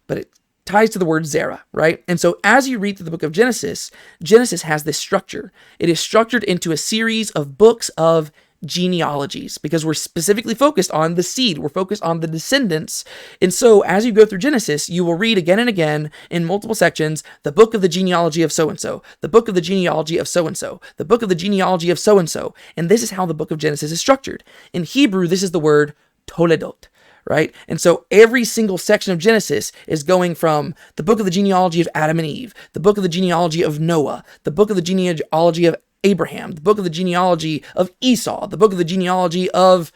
But 0.07 0.19
it 0.19 0.31
ties 0.65 0.91
to 0.91 0.99
the 0.99 1.05
word 1.05 1.25
Zera, 1.25 1.61
right? 1.73 2.05
And 2.07 2.21
so 2.21 2.39
as 2.45 2.69
you 2.69 2.79
read 2.79 2.97
through 2.97 3.07
the 3.07 3.11
book 3.11 3.23
of 3.23 3.33
Genesis, 3.33 3.91
Genesis 4.23 4.63
has 4.63 4.85
this 4.85 4.99
structure. 4.99 5.53
It 5.79 5.89
is 5.89 5.99
structured 5.99 6.45
into 6.45 6.73
a 6.73 6.77
series 6.77 7.31
of 7.31 7.59
books 7.59 7.89
of 7.91 8.31
genealogies 8.65 9.59
because 9.59 9.85
we're 9.85 9.95
specifically 9.95 10.55
focused 10.55 10.91
on 10.91 11.15
the 11.15 11.23
seed. 11.23 11.59
We're 11.59 11.69
focused 11.69 12.03
on 12.03 12.21
the 12.21 12.27
descendants. 12.27 13.05
And 13.41 13.53
so 13.53 13.83
as 13.83 14.05
you 14.05 14.13
go 14.13 14.25
through 14.25 14.39
Genesis, 14.39 14.89
you 14.89 15.05
will 15.05 15.15
read 15.15 15.39
again 15.39 15.59
and 15.59 15.69
again 15.69 16.11
in 16.31 16.45
multiple 16.45 16.75
sections 16.75 17.23
the 17.43 17.53
book 17.53 17.75
of 17.75 17.83
the 17.83 17.89
genealogy 17.89 18.43
of 18.43 18.53
so 18.53 18.69
and 18.69 18.81
so, 18.81 19.03
the 19.21 19.29
book 19.29 19.49
of 19.49 19.55
the 19.55 19.61
genealogy 19.61 20.19
of 20.19 20.29
so 20.29 20.47
and 20.47 20.57
so, 20.57 20.81
the 20.97 21.05
book 21.05 21.23
of 21.23 21.29
the 21.29 21.35
genealogy 21.35 21.91
of 21.91 21.99
so 21.99 22.19
and 22.19 22.29
so. 22.29 22.55
And 22.77 22.89
this 22.89 23.03
is 23.03 23.11
how 23.11 23.27
the 23.27 23.35
book 23.35 23.51
of 23.51 23.59
Genesis 23.59 23.93
is 23.93 24.01
structured. 24.01 24.45
In 24.73 24.85
Hebrew, 24.85 25.27
this 25.27 25.43
is 25.43 25.53
the 25.53 25.61
word 25.61 25.95
toledot 26.27 26.89
right? 27.29 27.55
And 27.69 27.81
so 27.81 28.07
every 28.11 28.45
single 28.45 28.79
section 28.79 29.13
of 29.13 29.19
Genesis 29.19 29.71
is 29.87 30.03
going 30.03 30.35
from 30.35 30.75
the 30.97 31.03
book 31.03 31.19
of 31.19 31.27
the 31.27 31.31
genealogy 31.31 31.81
of 31.81 31.89
Adam 31.95 32.19
and 32.19 32.27
Eve, 32.27 32.55
the 32.73 32.81
book 32.81 32.97
of 32.97 33.03
the 33.03 33.09
genealogy 33.09 33.63
of 33.63 33.79
Noah, 33.79 34.25
the 34.45 34.51
book 34.51 34.71
of 34.71 34.77
the 34.77 34.83
genealogy 34.83 35.67
of 35.67 35.77
Abraham, 36.05 36.53
the 36.53 36.61
book 36.61 36.79
of 36.79 36.85
the 36.85 36.91
genealogy 36.91 37.63
of 37.75 37.91
Esau, 38.01 38.47
the 38.47 38.57
book 38.57 38.73
of 38.73 38.79
the 38.79 38.85
genealogy 38.85 39.51
of 39.51 39.93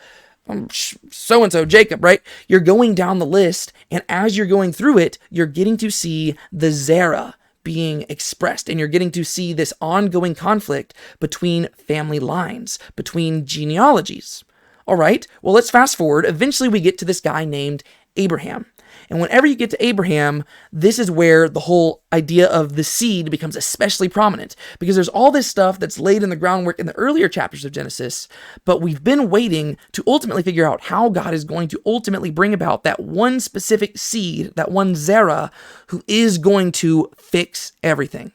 so 1.11 1.43
and 1.45 1.53
so, 1.53 1.65
Jacob, 1.65 2.03
right? 2.03 2.21
You're 2.49 2.61
going 2.61 2.95
down 2.95 3.21
the 3.21 3.27
list, 3.27 3.73
and 3.91 4.03
as 4.09 4.37
you're 4.37 4.47
going 4.47 4.73
through 4.73 4.99
it, 4.99 5.17
you're 5.31 5.47
getting 5.47 5.77
to 5.77 5.91
see 5.91 6.37
the 6.51 6.69
Zera 6.69 7.35
being 7.63 8.05
expressed, 8.09 8.69
and 8.69 8.79
you're 8.79 8.89
getting 8.89 9.13
to 9.13 9.23
see 9.23 9.53
this 9.53 9.73
ongoing 9.81 10.35
conflict 10.35 10.95
between 11.21 11.69
family 11.79 12.19
lines, 12.19 12.79
between 12.97 13.47
genealogies. 13.47 14.43
All 14.85 14.97
right, 14.97 15.25
well, 15.43 15.55
let's 15.55 15.71
fast 15.71 15.95
forward. 15.95 16.27
Eventually, 16.27 16.69
we 16.69 16.81
get 16.81 16.99
to 16.99 17.05
this 17.05 17.21
guy 17.21 17.45
named 17.45 17.85
Abraham. 18.17 18.67
And 19.11 19.21
whenever 19.21 19.47
you 19.47 19.55
get 19.55 19.71
to 19.71 19.85
Abraham, 19.85 20.45
this 20.73 20.99
is 20.99 21.11
where 21.11 21.49
the 21.49 21.61
whole 21.61 22.03
idea 22.13 22.49
of 22.49 22.77
the 22.77 22.85
seed 22.85 23.31
becomes 23.31 23.57
especially 23.57 24.09
prominent 24.09 24.57
because 24.79 24.95
there's 24.95 25.09
all 25.09 25.31
this 25.31 25.47
stuff 25.47 25.79
that's 25.79 25.99
laid 25.99 26.23
in 26.23 26.31
the 26.31 26.37
groundwork 26.37 26.79
in 26.79 26.87
the 26.87 26.97
earlier 26.97 27.29
chapters 27.29 27.65
of 27.65 27.73
Genesis, 27.73 28.29
but 28.65 28.81
we've 28.81 29.05
been 29.05 29.31
waiting 29.31 29.77
to 29.93 30.05
ultimately 30.07 30.43
figure 30.43 30.67
out 30.67 30.83
how 30.83 31.09
God 31.09 31.35
is 31.35 31.45
going 31.45 31.69
to 31.69 31.81
ultimately 31.87 32.31
bring 32.31 32.55
about 32.55 32.85
that 32.85 33.01
one 33.01 33.41
specific 33.41 33.99
seed, 33.99 34.53
that 34.57 34.71
one 34.71 34.95
Zera, 34.95 35.51
who 35.89 36.03
is 36.07 36.39
going 36.39 36.73
to 36.73 37.11
fix 37.17 37.73
everything. 37.83 38.33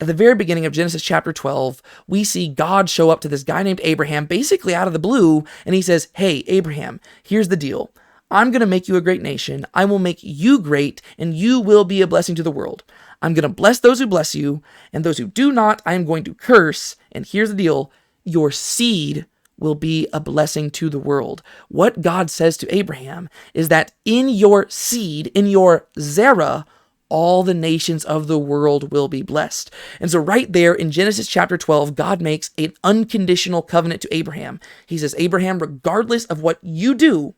At 0.00 0.06
the 0.06 0.14
very 0.14 0.36
beginning 0.36 0.64
of 0.64 0.72
Genesis 0.72 1.02
chapter 1.02 1.32
12, 1.32 1.82
we 2.06 2.22
see 2.22 2.46
God 2.46 2.88
show 2.88 3.10
up 3.10 3.20
to 3.20 3.28
this 3.28 3.42
guy 3.42 3.64
named 3.64 3.80
Abraham 3.82 4.26
basically 4.26 4.72
out 4.72 4.86
of 4.86 4.92
the 4.92 4.98
blue, 5.00 5.44
and 5.66 5.74
he 5.74 5.82
says, 5.82 6.08
Hey, 6.14 6.44
Abraham, 6.46 7.00
here's 7.22 7.48
the 7.48 7.56
deal. 7.56 7.90
I'm 8.30 8.50
going 8.50 8.60
to 8.60 8.66
make 8.66 8.88
you 8.88 8.96
a 8.96 9.00
great 9.00 9.22
nation. 9.22 9.66
I 9.74 9.84
will 9.84 9.98
make 9.98 10.18
you 10.22 10.58
great, 10.58 11.00
and 11.16 11.34
you 11.34 11.60
will 11.60 11.84
be 11.84 12.02
a 12.02 12.06
blessing 12.06 12.34
to 12.36 12.42
the 12.42 12.50
world. 12.50 12.84
I'm 13.22 13.34
going 13.34 13.42
to 13.42 13.48
bless 13.48 13.80
those 13.80 13.98
who 13.98 14.06
bless 14.06 14.34
you, 14.34 14.62
and 14.92 15.04
those 15.04 15.18
who 15.18 15.26
do 15.26 15.50
not, 15.50 15.82
I 15.86 15.94
am 15.94 16.04
going 16.04 16.24
to 16.24 16.34
curse. 16.34 16.96
And 17.10 17.26
here's 17.26 17.50
the 17.50 17.56
deal 17.56 17.90
your 18.24 18.50
seed 18.50 19.26
will 19.58 19.74
be 19.74 20.06
a 20.12 20.20
blessing 20.20 20.70
to 20.70 20.88
the 20.88 20.98
world. 20.98 21.42
What 21.68 22.00
God 22.00 22.30
says 22.30 22.56
to 22.58 22.74
Abraham 22.74 23.28
is 23.54 23.68
that 23.68 23.92
in 24.04 24.28
your 24.28 24.68
seed, 24.68 25.28
in 25.34 25.46
your 25.46 25.86
Zera, 25.98 26.64
all 27.08 27.42
the 27.42 27.54
nations 27.54 28.04
of 28.04 28.26
the 28.26 28.38
world 28.38 28.92
will 28.92 29.08
be 29.08 29.22
blessed. 29.22 29.70
And 29.98 30.10
so, 30.10 30.18
right 30.18 30.52
there 30.52 30.74
in 30.74 30.90
Genesis 30.90 31.26
chapter 31.26 31.56
12, 31.56 31.94
God 31.94 32.20
makes 32.20 32.50
an 32.58 32.74
unconditional 32.84 33.62
covenant 33.62 34.02
to 34.02 34.14
Abraham. 34.14 34.60
He 34.86 34.98
says, 34.98 35.14
Abraham, 35.18 35.58
regardless 35.58 36.26
of 36.26 36.42
what 36.42 36.58
you 36.62 36.94
do, 36.94 37.34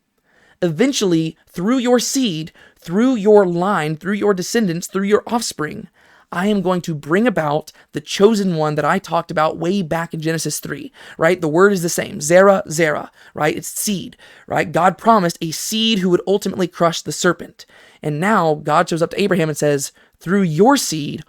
eventually, 0.62 1.36
through 1.46 1.78
your 1.78 1.98
seed, 1.98 2.52
through 2.78 3.14
your 3.14 3.46
line, 3.46 3.96
through 3.96 4.14
your 4.14 4.34
descendants, 4.34 4.86
through 4.86 5.04
your 5.04 5.22
offspring, 5.26 5.88
I 6.32 6.46
am 6.46 6.62
going 6.62 6.80
to 6.82 6.94
bring 6.94 7.26
about 7.26 7.72
the 7.92 8.00
chosen 8.00 8.54
one 8.54 8.76
that 8.76 8.84
I 8.84 9.00
talked 9.00 9.32
about 9.32 9.58
way 9.58 9.82
back 9.82 10.14
in 10.14 10.20
Genesis 10.20 10.60
3, 10.60 10.92
right? 11.18 11.40
The 11.40 11.48
word 11.48 11.72
is 11.72 11.82
the 11.82 11.88
same, 11.88 12.18
Zera, 12.18 12.64
Zera, 12.68 13.10
right? 13.34 13.56
It's 13.56 13.68
seed, 13.68 14.16
right? 14.46 14.70
God 14.70 14.96
promised 14.96 15.38
a 15.40 15.50
seed 15.50 15.98
who 15.98 16.10
would 16.10 16.22
ultimately 16.28 16.68
crush 16.68 17.02
the 17.02 17.10
serpent. 17.10 17.66
And 18.00 18.20
now 18.20 18.54
God 18.54 18.88
shows 18.88 19.02
up 19.02 19.10
to 19.10 19.20
Abraham 19.20 19.48
and 19.48 19.58
says, 19.58 19.90
through 20.20 20.42
your 20.42 20.76
seed, 20.76 21.24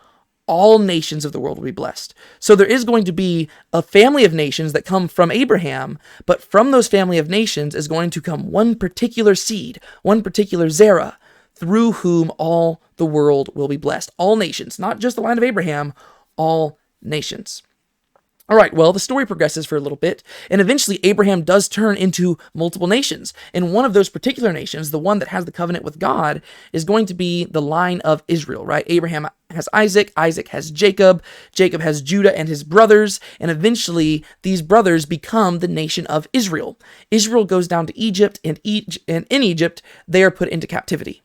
all 0.51 0.79
nations 0.79 1.23
of 1.23 1.31
the 1.31 1.39
world 1.39 1.57
will 1.57 1.63
be 1.63 1.71
blessed. 1.71 2.13
So 2.37 2.55
there 2.55 2.67
is 2.67 2.83
going 2.83 3.05
to 3.05 3.13
be 3.13 3.47
a 3.71 3.81
family 3.81 4.25
of 4.25 4.33
nations 4.33 4.73
that 4.73 4.83
come 4.83 5.07
from 5.07 5.31
Abraham, 5.31 5.97
but 6.25 6.43
from 6.43 6.71
those 6.71 6.89
family 6.89 7.17
of 7.17 7.29
nations 7.29 7.73
is 7.73 7.87
going 7.87 8.09
to 8.09 8.21
come 8.21 8.51
one 8.51 8.75
particular 8.75 9.33
seed, 9.33 9.79
one 10.01 10.21
particular 10.21 10.67
Zera, 10.67 11.15
through 11.55 11.93
whom 11.93 12.33
all 12.37 12.81
the 12.97 13.05
world 13.05 13.49
will 13.55 13.69
be 13.69 13.77
blessed. 13.77 14.11
All 14.17 14.35
nations, 14.35 14.77
not 14.77 14.99
just 14.99 15.15
the 15.15 15.21
line 15.21 15.37
of 15.37 15.43
Abraham, 15.45 15.93
all 16.35 16.77
nations. 17.01 17.63
All 18.51 18.57
right, 18.57 18.73
well, 18.73 18.91
the 18.91 18.99
story 18.99 19.25
progresses 19.25 19.65
for 19.65 19.77
a 19.77 19.79
little 19.79 19.95
bit, 19.95 20.23
and 20.49 20.59
eventually 20.59 20.99
Abraham 21.03 21.43
does 21.43 21.69
turn 21.69 21.95
into 21.95 22.37
multiple 22.53 22.85
nations. 22.85 23.33
And 23.53 23.71
one 23.71 23.85
of 23.85 23.93
those 23.93 24.09
particular 24.09 24.51
nations, 24.51 24.91
the 24.91 24.99
one 24.99 25.19
that 25.19 25.29
has 25.29 25.45
the 25.45 25.53
covenant 25.53 25.85
with 25.85 25.99
God, 25.99 26.41
is 26.73 26.83
going 26.83 27.05
to 27.05 27.13
be 27.13 27.45
the 27.45 27.61
line 27.61 28.01
of 28.01 28.23
Israel, 28.27 28.65
right? 28.65 28.83
Abraham 28.87 29.29
has 29.51 29.69
Isaac, 29.71 30.11
Isaac 30.17 30.49
has 30.49 30.69
Jacob, 30.69 31.23
Jacob 31.53 31.79
has 31.79 32.01
Judah 32.01 32.37
and 32.37 32.49
his 32.49 32.65
brothers, 32.65 33.21
and 33.39 33.49
eventually 33.49 34.25
these 34.41 34.61
brothers 34.61 35.05
become 35.05 35.59
the 35.59 35.69
nation 35.69 36.05
of 36.07 36.27
Israel. 36.33 36.77
Israel 37.09 37.45
goes 37.45 37.69
down 37.69 37.87
to 37.87 37.97
Egypt, 37.97 38.37
and, 38.43 38.59
and 39.07 39.25
in 39.29 39.43
Egypt, 39.43 39.81
they 40.09 40.25
are 40.25 40.31
put 40.31 40.49
into 40.49 40.67
captivity. 40.67 41.21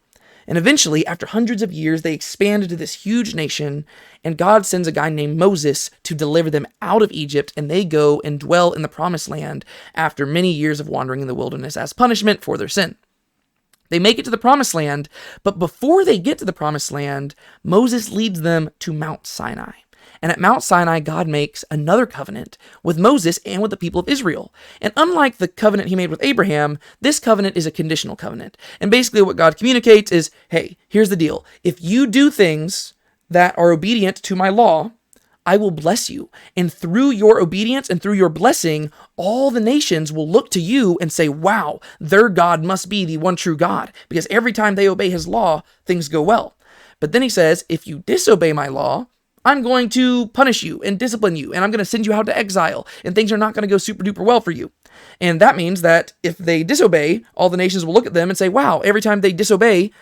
And 0.47 0.57
eventually, 0.57 1.07
after 1.07 1.27
hundreds 1.27 1.63
of 1.63 1.73
years, 1.73 2.03
they 2.03 2.15
expand 2.15 2.63
into 2.63 2.77
this 2.77 3.05
huge 3.05 3.35
nation, 3.35 3.85
and 4.23 4.39
God 4.39 4.65
sends 4.65 4.87
a 4.87 4.93
guy 4.93 5.09
named 5.09 5.39
Moses 5.39 5.91
to 6.05 6.15
deliver 6.15 6.51
them 6.51 6.67
out 6.81 7.03
of 7.03 7.11
Egypt, 7.11 7.53
and 7.57 7.71
they 7.71 7.85
go 7.85 8.21
and 8.25 8.39
dwell 8.39 8.73
in 8.73 8.83
the 8.83 8.89
promised 8.89 9.29
land 9.29 9.65
after 9.95 10.25
many 10.25 10.53
years 10.53 10.79
of 10.79 10.89
wandering 10.89 11.21
in 11.21 11.27
the 11.27 11.35
wilderness 11.35 11.77
as 11.77 11.93
punishment 11.93 12.45
for 12.45 12.57
their 12.57 12.69
sin. 12.69 12.97
They 13.89 13.99
make 13.99 14.19
it 14.19 14.25
to 14.25 14.31
the 14.31 14.39
promised 14.39 14.75
land, 14.75 15.09
but 15.43 15.59
before 15.59 16.05
they 16.05 16.19
get 16.19 16.39
to 16.39 16.45
the 16.45 16.53
promised 16.53 16.91
land, 16.91 17.35
Moses 17.63 18.11
leads 18.11 18.41
them 18.41 18.71
to 18.81 18.93
Mount 18.93 19.27
Sinai. 19.27 19.73
And 20.23 20.33
at 20.33 20.41
Mount 20.41 20.63
Sinai, 20.63 21.01
God 21.01 21.29
makes 21.29 21.65
another 21.71 22.07
covenant 22.07 22.59
with 22.83 22.99
Moses 22.99 23.39
and 23.45 23.63
with 23.63 23.71
the 23.71 23.77
people 23.77 24.01
of 24.01 24.09
Israel. 24.09 24.53
And 24.81 24.93
unlike 24.97 25.39
the 25.39 25.49
covenant 25.49 25.89
he 25.89 25.97
made 25.97 26.11
with 26.11 26.23
Abraham, 26.23 26.79
this 27.01 27.19
covenant 27.19 27.57
is 27.57 27.67
a 27.67 27.71
conditional 27.71 28.17
covenant. 28.17 28.57
And 28.81 28.91
basically, 28.91 29.23
what 29.23 29.37
God 29.37 29.57
communicates 29.57 30.13
is 30.13 30.31
hey, 30.49 30.77
here's 30.89 31.09
the 31.11 31.17
deal. 31.17 31.45
If 31.63 31.83
you 31.83 32.07
do 32.07 32.31
things 32.31 32.95
that 33.29 33.57
are 33.59 33.73
obedient 33.73 34.17
to 34.23 34.37
my 34.37 34.49
law, 34.49 34.93
I 35.47 35.57
will 35.57 35.71
bless 35.71 36.11
you. 36.11 36.29
And 36.57 36.73
through 36.73 37.11
your 37.11 37.41
obedience 37.41 37.89
and 37.89 38.03
through 38.03 38.15
your 38.15 38.29
blessing, 38.29 38.91
all 39.15 39.53
the 39.53 39.61
nations 39.61 40.13
will 40.13 40.29
look 40.29 40.51
to 40.51 40.61
you 40.61 40.99
and 41.01 41.13
say, 41.13 41.29
wow, 41.29 41.81
their 42.01 42.29
God 42.29 42.65
must 42.65 42.89
be 42.89 43.05
the 43.05 43.19
one 43.19 43.37
true 43.37 43.57
God. 43.57 43.93
Because 44.09 44.27
every 44.29 44.53
time 44.53 44.75
they 44.75 44.89
obey 44.89 45.09
his 45.09 45.29
law, 45.29 45.63
things 45.85 46.09
go 46.09 46.21
well. 46.21 46.57
But 46.99 47.13
then 47.13 47.23
he 47.23 47.29
says, 47.29 47.65
if 47.69 47.87
you 47.87 48.01
disobey 48.01 48.53
my 48.53 48.67
law, 48.67 49.07
I'm 49.47 49.63
going 49.63 49.89
to 49.91 50.27
punish 50.29 50.65
you 50.65 50.83
and 50.83 50.99
discipline 50.99 51.37
you, 51.37 51.55
and 51.55 51.63
I'm 51.63 51.71
going 51.71 51.79
to 51.79 51.85
send 51.85 52.05
you 52.05 52.13
out 52.13 52.27
to 52.27 52.37
exile, 52.37 52.85
and 53.05 53.15
things 53.15 53.31
are 53.31 53.39
not 53.39 53.55
going 53.55 53.63
to 53.63 53.69
go 53.69 53.79
super 53.79 54.03
duper 54.03 54.25
well 54.25 54.41
for 54.41 54.51
you. 54.51 54.73
And 55.21 55.41
that 55.41 55.57
means 55.57 55.83
that 55.83 56.13
if 56.25 56.37
they 56.37 56.65
disobey, 56.65 57.25
all 57.37 57.49
the 57.49 57.57
nations 57.57 57.87
will 57.87 57.95
look 57.95 58.07
at 58.07 58.13
them 58.13 58.29
and 58.29 58.37
say, 58.37 58.49
wow, 58.49 58.81
every 58.81 59.01
time 59.01 59.21
they 59.21 59.33
disobey, 59.33 59.93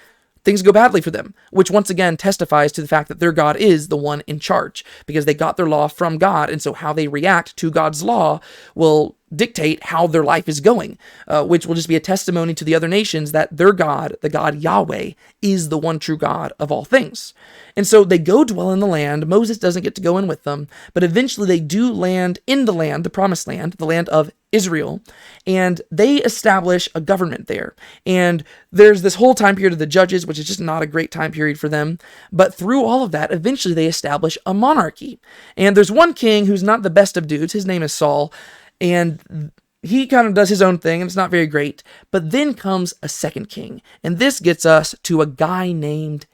things 0.44 0.62
go 0.62 0.72
badly 0.72 1.02
for 1.02 1.10
them, 1.10 1.34
which 1.50 1.70
once 1.70 1.90
again 1.90 2.16
testifies 2.16 2.72
to 2.72 2.80
the 2.80 2.88
fact 2.88 3.08
that 3.08 3.20
their 3.20 3.32
God 3.32 3.56
is 3.56 3.88
the 3.88 3.98
one 3.98 4.22
in 4.26 4.38
charge 4.38 4.82
because 5.04 5.26
they 5.26 5.34
got 5.34 5.58
their 5.58 5.68
law 5.68 5.88
from 5.88 6.16
God. 6.16 6.48
And 6.48 6.62
so 6.62 6.72
how 6.72 6.94
they 6.94 7.06
react 7.06 7.54
to 7.58 7.70
God's 7.70 8.02
law 8.02 8.40
will 8.74 9.16
dictate 9.36 9.84
how 9.84 10.06
their 10.06 10.24
life 10.24 10.48
is 10.48 10.60
going, 10.60 10.98
uh, 11.28 11.44
which 11.44 11.66
will 11.66 11.74
just 11.74 11.88
be 11.88 11.96
a 11.96 12.00
testimony 12.00 12.54
to 12.54 12.64
the 12.64 12.74
other 12.74 12.88
nations 12.88 13.32
that 13.32 13.56
their 13.56 13.72
God, 13.72 14.16
the 14.22 14.28
God 14.28 14.56
Yahweh, 14.56 15.12
is 15.42 15.68
the 15.68 15.78
one 15.78 15.98
true 15.98 16.16
God 16.16 16.52
of 16.58 16.70
all 16.70 16.84
things. 16.84 17.34
And 17.76 17.86
so 17.86 18.04
they 18.04 18.18
go 18.18 18.44
dwell 18.44 18.70
in 18.72 18.80
the 18.80 18.86
land. 18.86 19.26
Moses 19.26 19.58
doesn't 19.58 19.82
get 19.82 19.94
to 19.96 20.00
go 20.00 20.18
in 20.18 20.26
with 20.26 20.44
them, 20.44 20.68
but 20.92 21.02
eventually 21.02 21.46
they 21.46 21.60
do 21.60 21.92
land 21.92 22.38
in 22.46 22.64
the 22.64 22.72
land, 22.72 23.04
the 23.04 23.10
promised 23.10 23.46
land, 23.46 23.74
the 23.74 23.86
land 23.86 24.08
of 24.10 24.30
Israel, 24.54 25.00
and 25.48 25.82
they 25.90 26.18
establish 26.18 26.88
a 26.94 27.00
government 27.00 27.48
there. 27.48 27.74
And 28.06 28.44
there's 28.70 29.02
this 29.02 29.16
whole 29.16 29.34
time 29.34 29.56
period 29.56 29.72
of 29.72 29.80
the 29.80 29.86
judges, 29.86 30.26
which 30.26 30.38
is 30.38 30.46
just 30.46 30.60
not 30.60 30.82
a 30.82 30.86
great 30.86 31.10
time 31.10 31.32
period 31.32 31.58
for 31.58 31.68
them. 31.68 31.98
But 32.32 32.54
through 32.54 32.84
all 32.84 33.02
of 33.02 33.10
that, 33.10 33.32
eventually 33.32 33.74
they 33.74 33.86
establish 33.86 34.38
a 34.46 34.54
monarchy. 34.54 35.18
And 35.56 35.76
there's 35.76 35.90
one 35.90 36.14
king 36.14 36.46
who's 36.46 36.62
not 36.62 36.82
the 36.82 36.90
best 36.90 37.16
of 37.16 37.26
dudes. 37.26 37.52
His 37.52 37.66
name 37.66 37.82
is 37.82 37.92
Saul 37.92 38.32
and 38.80 39.52
he 39.82 40.06
kind 40.06 40.26
of 40.26 40.34
does 40.34 40.48
his 40.48 40.62
own 40.62 40.78
thing 40.78 41.00
and 41.00 41.08
it's 41.08 41.16
not 41.16 41.30
very 41.30 41.46
great. 41.46 41.82
But 42.10 42.30
then 42.30 42.54
comes 42.54 42.94
a 43.02 43.08
second 43.08 43.48
king, 43.48 43.82
and 44.02 44.18
this 44.18 44.40
gets 44.40 44.66
us 44.66 44.94
to 45.04 45.20
a 45.22 45.26
guy 45.26 45.72
named 45.72 46.26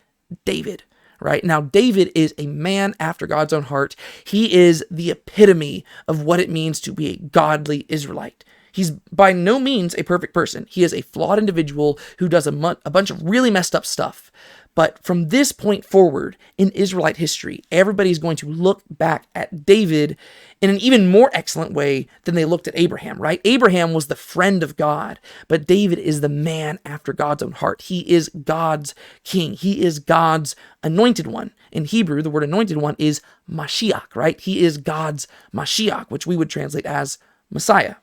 David. 0.44 0.84
Right 1.20 1.44
now, 1.44 1.60
David 1.60 2.10
is 2.14 2.34
a 2.38 2.46
man 2.46 2.94
after 2.98 3.26
God's 3.26 3.52
own 3.52 3.64
heart. 3.64 3.94
He 4.24 4.54
is 4.54 4.82
the 4.90 5.10
epitome 5.10 5.84
of 6.08 6.22
what 6.22 6.40
it 6.40 6.48
means 6.48 6.80
to 6.80 6.92
be 6.92 7.08
a 7.08 7.16
godly 7.16 7.84
Israelite. 7.90 8.44
He's 8.72 8.90
by 8.90 9.32
no 9.32 9.58
means 9.58 9.94
a 9.96 10.04
perfect 10.04 10.32
person. 10.32 10.66
He 10.70 10.84
is 10.84 10.94
a 10.94 11.02
flawed 11.02 11.38
individual 11.38 11.98
who 12.18 12.28
does 12.28 12.46
a, 12.46 12.52
mu- 12.52 12.76
a 12.84 12.90
bunch 12.90 13.10
of 13.10 13.22
really 13.22 13.50
messed 13.50 13.74
up 13.74 13.84
stuff. 13.84 14.29
But 14.74 15.02
from 15.02 15.28
this 15.28 15.52
point 15.52 15.84
forward 15.84 16.36
in 16.56 16.70
Israelite 16.70 17.16
history, 17.16 17.62
everybody's 17.72 18.20
going 18.20 18.36
to 18.36 18.48
look 18.48 18.82
back 18.88 19.26
at 19.34 19.66
David 19.66 20.16
in 20.60 20.70
an 20.70 20.78
even 20.78 21.10
more 21.10 21.30
excellent 21.32 21.72
way 21.72 22.06
than 22.24 22.34
they 22.34 22.44
looked 22.44 22.68
at 22.68 22.78
Abraham, 22.78 23.20
right? 23.20 23.40
Abraham 23.44 23.92
was 23.92 24.06
the 24.06 24.16
friend 24.16 24.62
of 24.62 24.76
God, 24.76 25.18
but 25.48 25.66
David 25.66 25.98
is 25.98 26.20
the 26.20 26.28
man 26.28 26.78
after 26.86 27.12
God's 27.12 27.42
own 27.42 27.52
heart. 27.52 27.82
He 27.82 28.08
is 28.08 28.28
God's 28.28 28.94
king, 29.24 29.54
he 29.54 29.82
is 29.82 29.98
God's 29.98 30.54
anointed 30.82 31.26
one. 31.26 31.52
In 31.72 31.84
Hebrew, 31.84 32.22
the 32.22 32.30
word 32.30 32.44
anointed 32.44 32.76
one 32.76 32.96
is 32.98 33.20
Mashiach, 33.50 34.14
right? 34.14 34.40
He 34.40 34.60
is 34.60 34.78
God's 34.78 35.26
Mashiach, 35.52 36.10
which 36.10 36.26
we 36.26 36.36
would 36.36 36.50
translate 36.50 36.86
as 36.86 37.18
Messiah. 37.50 37.96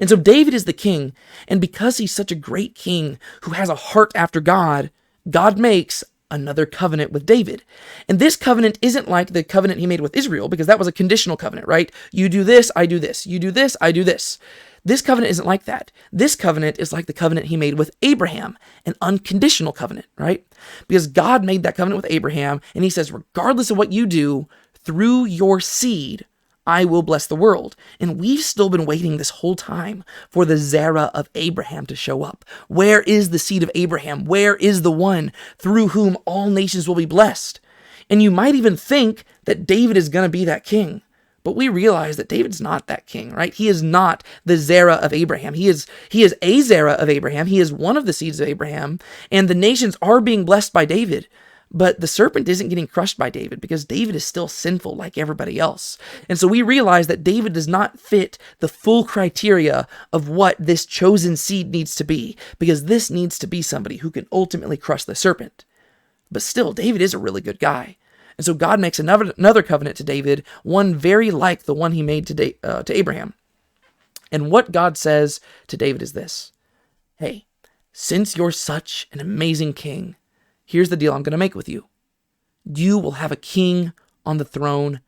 And 0.00 0.08
so 0.08 0.16
David 0.16 0.54
is 0.54 0.64
the 0.64 0.72
king, 0.72 1.12
and 1.46 1.60
because 1.60 1.98
he's 1.98 2.12
such 2.12 2.32
a 2.32 2.36
great 2.36 2.74
king 2.74 3.18
who 3.42 3.52
has 3.52 3.68
a 3.68 3.76
heart 3.76 4.10
after 4.14 4.40
God, 4.40 4.90
God 5.28 5.58
makes 5.58 6.04
another 6.30 6.66
covenant 6.66 7.12
with 7.12 7.26
David. 7.26 7.62
And 8.08 8.18
this 8.18 8.36
covenant 8.36 8.78
isn't 8.82 9.08
like 9.08 9.32
the 9.32 9.44
covenant 9.44 9.80
he 9.80 9.86
made 9.86 10.00
with 10.00 10.16
Israel, 10.16 10.48
because 10.48 10.66
that 10.66 10.78
was 10.78 10.88
a 10.88 10.92
conditional 10.92 11.36
covenant, 11.36 11.68
right? 11.68 11.92
You 12.12 12.28
do 12.28 12.44
this, 12.44 12.72
I 12.74 12.86
do 12.86 12.98
this. 12.98 13.26
You 13.26 13.38
do 13.38 13.50
this, 13.50 13.76
I 13.80 13.92
do 13.92 14.04
this. 14.04 14.38
This 14.84 15.00
covenant 15.00 15.30
isn't 15.30 15.46
like 15.46 15.64
that. 15.64 15.90
This 16.12 16.34
covenant 16.34 16.78
is 16.78 16.92
like 16.92 17.06
the 17.06 17.12
covenant 17.12 17.46
he 17.46 17.56
made 17.56 17.74
with 17.74 17.90
Abraham, 18.02 18.58
an 18.84 18.94
unconditional 19.00 19.72
covenant, 19.72 20.06
right? 20.18 20.44
Because 20.88 21.06
God 21.06 21.44
made 21.44 21.62
that 21.62 21.76
covenant 21.76 22.02
with 22.02 22.12
Abraham, 22.12 22.60
and 22.74 22.84
he 22.84 22.90
says, 22.90 23.12
regardless 23.12 23.70
of 23.70 23.78
what 23.78 23.92
you 23.92 24.04
do, 24.04 24.48
through 24.74 25.24
your 25.24 25.60
seed, 25.60 26.26
I 26.66 26.84
will 26.84 27.02
bless 27.02 27.26
the 27.26 27.36
world. 27.36 27.76
And 28.00 28.20
we've 28.20 28.40
still 28.40 28.70
been 28.70 28.86
waiting 28.86 29.16
this 29.16 29.30
whole 29.30 29.54
time 29.54 30.04
for 30.30 30.44
the 30.44 30.56
Zerah 30.56 31.10
of 31.14 31.28
Abraham 31.34 31.86
to 31.86 31.96
show 31.96 32.22
up. 32.22 32.44
Where 32.68 33.02
is 33.02 33.30
the 33.30 33.38
seed 33.38 33.62
of 33.62 33.70
Abraham? 33.74 34.24
Where 34.24 34.56
is 34.56 34.82
the 34.82 34.92
one 34.92 35.32
through 35.58 35.88
whom 35.88 36.16
all 36.24 36.50
nations 36.50 36.88
will 36.88 36.94
be 36.94 37.06
blessed? 37.06 37.60
And 38.08 38.22
you 38.22 38.30
might 38.30 38.54
even 38.54 38.76
think 38.76 39.24
that 39.44 39.66
David 39.66 39.96
is 39.96 40.08
going 40.08 40.24
to 40.24 40.30
be 40.30 40.44
that 40.44 40.64
king. 40.64 41.02
But 41.42 41.56
we 41.56 41.68
realize 41.68 42.16
that 42.16 42.28
David's 42.28 42.60
not 42.60 42.86
that 42.86 43.06
king, 43.06 43.30
right? 43.30 43.52
He 43.52 43.68
is 43.68 43.82
not 43.82 44.24
the 44.46 44.56
Zerah 44.56 44.94
of 44.94 45.12
Abraham. 45.12 45.52
He 45.52 45.68
is 45.68 45.86
he 46.08 46.22
is 46.22 46.34
a 46.40 46.62
Zerah 46.62 46.94
of 46.94 47.10
Abraham. 47.10 47.46
He 47.46 47.60
is 47.60 47.70
one 47.70 47.98
of 47.98 48.06
the 48.06 48.14
seeds 48.14 48.40
of 48.40 48.48
Abraham, 48.48 48.98
and 49.30 49.46
the 49.46 49.54
nations 49.54 49.94
are 50.00 50.22
being 50.22 50.46
blessed 50.46 50.72
by 50.72 50.86
David. 50.86 51.28
But 51.76 52.00
the 52.00 52.06
serpent 52.06 52.48
isn't 52.48 52.68
getting 52.68 52.86
crushed 52.86 53.18
by 53.18 53.30
David 53.30 53.60
because 53.60 53.84
David 53.84 54.14
is 54.14 54.24
still 54.24 54.46
sinful 54.46 54.94
like 54.94 55.18
everybody 55.18 55.58
else. 55.58 55.98
And 56.28 56.38
so 56.38 56.46
we 56.46 56.62
realize 56.62 57.08
that 57.08 57.24
David 57.24 57.52
does 57.52 57.66
not 57.66 57.98
fit 57.98 58.38
the 58.60 58.68
full 58.68 59.04
criteria 59.04 59.88
of 60.12 60.28
what 60.28 60.56
this 60.56 60.86
chosen 60.86 61.36
seed 61.36 61.72
needs 61.72 61.96
to 61.96 62.04
be 62.04 62.36
because 62.60 62.84
this 62.84 63.10
needs 63.10 63.40
to 63.40 63.48
be 63.48 63.60
somebody 63.60 63.96
who 63.96 64.12
can 64.12 64.28
ultimately 64.30 64.76
crush 64.76 65.02
the 65.02 65.16
serpent. 65.16 65.64
But 66.30 66.42
still, 66.42 66.72
David 66.72 67.02
is 67.02 67.12
a 67.12 67.18
really 67.18 67.40
good 67.40 67.58
guy. 67.58 67.96
And 68.38 68.44
so 68.44 68.54
God 68.54 68.78
makes 68.78 69.00
another, 69.00 69.32
another 69.36 69.62
covenant 69.62 69.96
to 69.96 70.04
David, 70.04 70.44
one 70.62 70.94
very 70.94 71.32
like 71.32 71.64
the 71.64 71.74
one 71.74 71.90
he 71.90 72.02
made 72.02 72.28
to, 72.28 72.34
da- 72.34 72.56
uh, 72.62 72.82
to 72.84 72.96
Abraham. 72.96 73.34
And 74.30 74.48
what 74.48 74.72
God 74.72 74.96
says 74.96 75.40
to 75.66 75.76
David 75.76 76.02
is 76.02 76.12
this 76.12 76.52
Hey, 77.18 77.46
since 77.92 78.36
you're 78.36 78.52
such 78.52 79.08
an 79.12 79.20
amazing 79.20 79.72
king, 79.72 80.14
Here's 80.64 80.88
the 80.88 80.96
deal 80.96 81.12
I'm 81.12 81.22
going 81.22 81.32
to 81.32 81.38
make 81.38 81.54
with 81.54 81.68
you 81.68 81.86
you 82.64 82.98
will 82.98 83.12
have 83.12 83.32
a 83.32 83.36
king 83.36 83.92
on 84.24 84.38
the 84.38 84.44
throne 84.44 85.00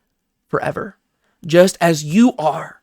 forever, 0.49 0.99
just 1.45 1.79
as 1.81 2.05
you 2.05 2.35
are 2.39 2.83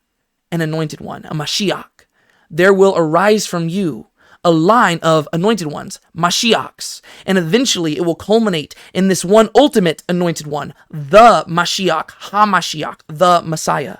an 0.51 0.61
anointed 0.61 0.99
one, 0.99 1.25
a 1.25 1.33
Mashiach. 1.33 2.05
There 2.49 2.73
will 2.73 2.95
arise 2.97 3.45
from 3.45 3.69
you 3.69 4.07
a 4.43 4.51
line 4.51 4.99
of 5.01 5.27
anointed 5.31 5.67
ones, 5.67 5.99
Mashiachs, 6.15 7.01
and 7.25 7.37
eventually 7.37 7.95
it 7.95 8.05
will 8.05 8.15
culminate 8.15 8.75
in 8.93 9.07
this 9.07 9.23
one 9.23 9.49
ultimate 9.55 10.03
anointed 10.09 10.47
one, 10.47 10.73
the 10.89 11.45
Mashiach, 11.47 12.09
HaMashiach, 12.29 13.01
the 13.07 13.41
Messiah. 13.41 13.97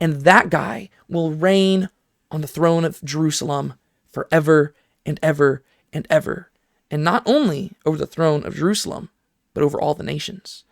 And 0.00 0.20
that 0.22 0.48
guy 0.48 0.90
will 1.08 1.32
reign 1.32 1.90
on 2.30 2.40
the 2.40 2.46
throne 2.46 2.84
of 2.84 3.02
Jerusalem 3.02 3.74
forever 4.06 4.74
and 5.04 5.18
ever 5.22 5.64
and 5.92 6.06
ever 6.08 6.49
and 6.90 7.04
not 7.04 7.22
only 7.26 7.72
over 7.86 7.96
the 7.96 8.06
throne 8.06 8.44
of 8.44 8.56
Jerusalem, 8.56 9.10
but 9.54 9.62
over 9.62 9.80
all 9.80 9.94
the 9.94 10.02
nations. 10.02 10.64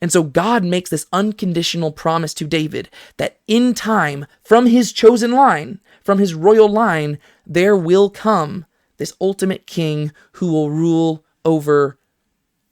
And 0.00 0.12
so 0.12 0.22
God 0.22 0.62
makes 0.62 0.90
this 0.90 1.06
unconditional 1.12 1.90
promise 1.90 2.34
to 2.34 2.44
David 2.44 2.90
that 3.16 3.40
in 3.46 3.72
time, 3.72 4.26
from 4.44 4.66
his 4.66 4.92
chosen 4.92 5.32
line, 5.32 5.80
from 6.04 6.18
his 6.18 6.34
royal 6.34 6.68
line, 6.68 7.18
there 7.46 7.76
will 7.76 8.10
come 8.10 8.66
this 8.98 9.14
ultimate 9.20 9.66
king 9.66 10.12
who 10.32 10.52
will 10.52 10.70
rule 10.70 11.24
over 11.44 11.98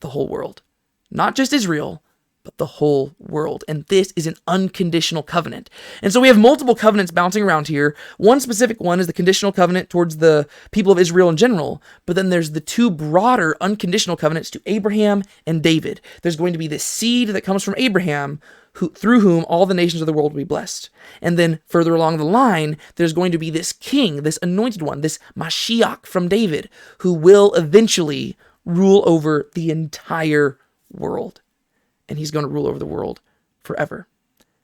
the 0.00 0.10
whole 0.10 0.28
world. 0.28 0.62
Not 1.10 1.34
just 1.34 1.52
Israel, 1.52 2.02
but 2.44 2.58
the 2.58 2.66
whole 2.66 3.14
world. 3.18 3.64
And 3.66 3.84
this 3.86 4.12
is 4.14 4.26
an 4.26 4.36
unconditional 4.46 5.22
covenant. 5.22 5.70
And 6.02 6.12
so 6.12 6.20
we 6.20 6.28
have 6.28 6.38
multiple 6.38 6.74
covenants 6.74 7.10
bouncing 7.10 7.42
around 7.42 7.68
here. 7.68 7.96
One 8.18 8.38
specific 8.38 8.80
one 8.80 9.00
is 9.00 9.06
the 9.06 9.12
conditional 9.12 9.50
covenant 9.50 9.90
towards 9.90 10.18
the 10.18 10.46
people 10.70 10.92
of 10.92 10.98
Israel 10.98 11.30
in 11.30 11.36
general, 11.36 11.82
but 12.06 12.14
then 12.14 12.28
there's 12.28 12.52
the 12.52 12.60
two 12.60 12.90
broader 12.90 13.56
unconditional 13.60 14.16
covenants 14.16 14.50
to 14.50 14.62
Abraham 14.66 15.22
and 15.46 15.62
David. 15.62 16.00
There's 16.22 16.36
going 16.36 16.52
to 16.52 16.58
be 16.58 16.68
this 16.68 16.84
seed 16.84 17.28
that 17.28 17.40
comes 17.42 17.64
from 17.64 17.74
Abraham. 17.76 18.40
Who, 18.78 18.90
through 18.90 19.20
whom 19.20 19.44
all 19.44 19.66
the 19.66 19.72
nations 19.72 20.02
of 20.02 20.06
the 20.06 20.12
world 20.12 20.32
will 20.32 20.38
be 20.38 20.42
blessed. 20.42 20.90
And 21.22 21.38
then 21.38 21.60
further 21.64 21.94
along 21.94 22.16
the 22.16 22.24
line, 22.24 22.76
there's 22.96 23.12
going 23.12 23.30
to 23.30 23.38
be 23.38 23.48
this 23.48 23.72
king, 23.72 24.24
this 24.24 24.36
anointed 24.42 24.82
one, 24.82 25.00
this 25.00 25.20
Mashiach 25.38 26.06
from 26.06 26.26
David, 26.26 26.68
who 26.98 27.12
will 27.14 27.54
eventually 27.54 28.36
rule 28.64 29.04
over 29.06 29.48
the 29.54 29.70
entire 29.70 30.58
world 30.90 31.40
and 32.08 32.18
he's 32.18 32.30
going 32.30 32.44
to 32.44 32.50
rule 32.50 32.66
over 32.66 32.78
the 32.78 32.86
world 32.86 33.20
forever. 33.62 34.08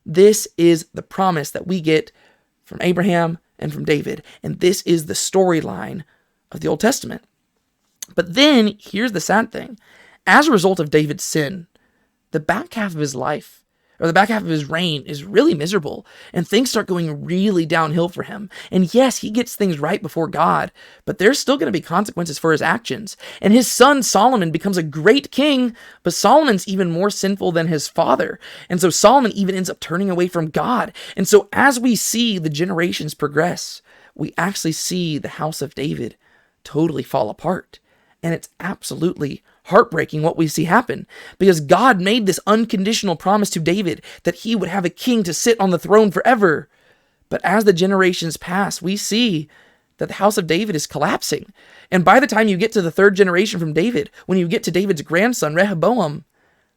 This 0.05 0.49
is 0.57 0.87
the 0.95 1.03
promise 1.03 1.51
that 1.51 1.67
we 1.67 1.81
get 1.81 2.13
from 2.65 2.79
Abraham 2.83 3.39
and 3.59 3.73
from 3.73 3.85
David, 3.85 4.23
and 4.43 4.61
this 4.61 4.83
is 4.83 5.07
the 5.07 5.15
storyline 5.15 6.05
of 6.53 6.61
the 6.61 6.69
Old 6.69 6.81
Testament. 6.81 7.23
But 8.15 8.35
then 8.35 8.77
here's 8.79 9.13
the 9.13 9.21
sad 9.21 9.53
thing 9.53 9.79
as 10.27 10.49
a 10.49 10.53
result 10.53 10.81
of 10.81 10.91
David's 10.91 11.25
sin, 11.25 11.67
the 12.31 12.41
back 12.41 12.75
half 12.75 12.95
of 12.95 13.01
his 13.01 13.15
life 13.15 13.60
or 14.01 14.07
the 14.07 14.13
back 14.13 14.29
half 14.29 14.43
of 14.43 14.49
his 14.49 14.69
reign 14.69 15.03
is 15.07 15.25
really 15.25 15.55
miserable 15.55 16.07
and 16.33 16.49
things 16.49 16.71
start 16.71 16.87
going 16.87 17.25
really 17.25 17.67
downhill 17.67 18.09
for 18.09 18.23
him. 18.23 18.51
And 18.71 18.93
yes, 18.93 19.19
he 19.19 19.31
gets 19.31 19.55
things 19.55 19.79
right 19.79 20.03
before 20.03 20.27
God, 20.27 20.73
but 21.05 21.19
there's 21.19 21.39
still 21.39 21.57
going 21.57 21.73
to 21.73 21.79
be 21.79 21.83
consequences 21.83 22.39
for 22.39 22.53
his 22.53 22.63
actions. 22.63 23.17
And 23.41 23.53
his 23.53 23.71
son 23.71 24.03
Solomon 24.03 24.51
becomes 24.51 24.77
a 24.77 24.83
great 24.83 25.31
king, 25.31 25.77
but 26.03 26.15
Solomon's 26.15 26.67
even 26.67 26.91
more 26.91 27.11
sinful 27.11 27.53
than 27.53 27.69
his 27.69 27.87
father. 27.87 28.41
And 28.69 28.81
so 28.81 28.91
Solomon 28.91 29.33
even 29.33 29.55
ends 29.55 29.71
up 29.71 29.81
turning 29.81 30.11
away 30.11 30.29
from 30.29 30.51
God. 30.51 30.93
And 31.17 31.29
so 31.29 31.49
as 31.53 31.79
we 31.79 31.95
see 31.95 32.39
the 32.39 32.51
generations 32.51 33.15
progress, 33.15 33.83
we 34.15 34.33
actually 34.37 34.73
see 34.73 35.19
the 35.19 35.29
house 35.29 35.63
of 35.63 35.75
David 35.75 36.17
totally 36.65 37.03
fall 37.03 37.31
apart. 37.31 37.79
And 38.23 38.35
it's 38.35 38.51
absolutely 38.59 39.43
heartbreaking 39.71 40.23
what 40.23 40.37
we 40.37 40.47
see 40.47 40.65
happen 40.65 41.07
because 41.39 41.61
God 41.61 42.01
made 42.01 42.27
this 42.27 42.41
unconditional 42.47 43.17
promise 43.17 43.51
to 43.51 43.61
David 43.61 44.03
that 44.25 44.37
he 44.37 44.55
would 44.55 44.69
have 44.69 44.85
a 44.85 44.91
king 44.91 45.23
to 45.25 45.35
sit 45.35 45.59
on 45.59 45.71
the 45.71 45.79
throne 45.79 46.11
forever. 46.11 46.69
But 47.29 47.45
as 47.45 47.65
the 47.65 47.73
generations 47.73 48.37
pass, 48.37 48.83
we 48.83 48.97
see 48.97 49.49
that 49.99 50.09
the 50.09 50.15
house 50.15 50.39
of 50.39 50.47
David 50.47 50.75
is 50.75 50.87
collapsing. 50.87 51.53
And 51.91 52.05
by 52.05 52.21
the 52.21 52.27
time 52.27 52.49
you 52.49 52.57
get 52.57 52.73
to 52.73 52.83
the 52.83 52.91
third 52.91 53.15
generation 53.15 53.61
from 53.61 53.73
David, 53.73 54.11
when 54.27 54.39
you 54.39 54.49
get 54.49 54.63
to 54.65 54.71
David's 54.71 55.03
grandson, 55.03 55.55
Rehoboam, 55.55 56.25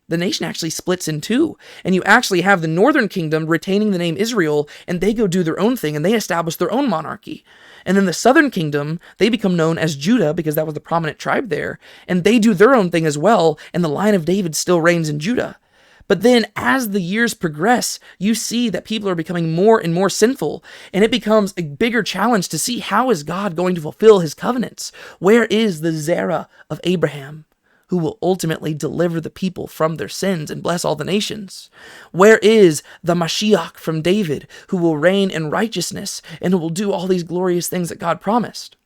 the 0.08 0.18
nation 0.18 0.46
actually 0.46 0.70
splits 0.70 1.08
in 1.08 1.22
two. 1.22 1.58
And 1.84 1.96
you 1.96 2.04
actually 2.04 2.42
have 2.42 2.62
the 2.62 2.68
northern 2.68 3.08
kingdom 3.08 3.46
retaining 3.46 3.92
the 3.92 3.98
name 3.98 4.18
Israel, 4.18 4.68
and 4.88 5.00
they 5.00 5.14
go 5.14 5.28
do 5.28 5.44
their 5.44 5.60
own 5.60 5.76
thing 5.76 5.96
and 5.96 6.04
they 6.04 6.14
establish 6.14 6.56
their 6.56 6.72
own 6.72 6.90
monarchy. 6.90 7.44
And 7.86 7.98
then 7.98 8.06
the 8.06 8.14
southern 8.14 8.52
kingdom, 8.52 9.00
they 9.18 9.30
become 9.30 9.56
known 9.56 9.78
as 9.78 9.96
Judah 9.96 10.34
because 10.34 10.56
that 10.56 10.66
was 10.66 10.74
the 10.74 10.80
prominent 10.80 11.20
tribe 11.20 11.50
there, 11.50 11.80
and 12.08 12.24
they 12.24 12.40
do 12.40 12.54
their 12.54 12.76
own 12.76 12.90
thing 12.90 13.06
as 13.06 13.18
well, 13.18 13.60
and 13.74 13.84
the 13.84 13.90
line 13.90 14.16
of 14.16 14.26
David 14.26 14.56
still 14.56 14.82
reigns 14.82 15.10
in 15.10 15.20
Judah. 15.20 15.58
But 16.08 16.22
then 16.22 16.46
as 16.56 16.90
the 16.90 17.02
years 17.02 17.34
progress, 17.34 18.00
you 18.20 18.36
see 18.36 18.70
that 18.70 18.86
people 18.86 19.10
are 19.10 19.16
becoming 19.16 19.54
more 19.54 19.80
and 19.80 19.94
more 19.94 20.10
sinful, 20.10 20.64
and 20.94 21.04
it 21.04 21.12
becomes 21.12 21.54
a 21.56 21.64
bigger 21.64 22.04
challenge 22.04 22.50
to 22.50 22.60
see 22.60 22.80
how 22.80 23.10
is 23.10 23.24
God 23.24 23.56
going 23.56 23.76
to 23.76 23.82
fulfill 23.82 24.20
his 24.20 24.34
covenants? 24.34 24.92
Where 25.20 25.46
is 25.46 25.82
the 25.82 25.94
Zerah 25.94 26.50
of 26.70 26.82
Abraham? 26.84 27.46
Who 27.94 28.00
will 28.00 28.18
ultimately 28.24 28.74
deliver 28.74 29.22
the 29.22 29.30
people 29.30 29.68
from 29.68 29.98
their 29.98 30.10
sins 30.10 30.50
and 30.50 30.64
bless 30.64 30.84
all 30.84 30.96
the 30.96 31.06
nations? 31.06 31.70
Where 32.12 32.40
is 32.40 32.82
the 33.04 33.14
Mashiach 33.14 33.78
from 33.78 34.02
David, 34.02 34.48
who 34.70 34.78
will 34.78 34.98
reign 34.98 35.30
in 35.30 35.52
righteousness 35.52 36.20
and 36.42 36.52
who 36.52 36.58
will 36.58 36.72
do 36.72 36.92
all 36.92 37.06
these 37.06 37.22
glorious 37.22 37.68
things 37.68 37.90
that 37.90 38.00
God 38.00 38.20
promised? 38.20 38.78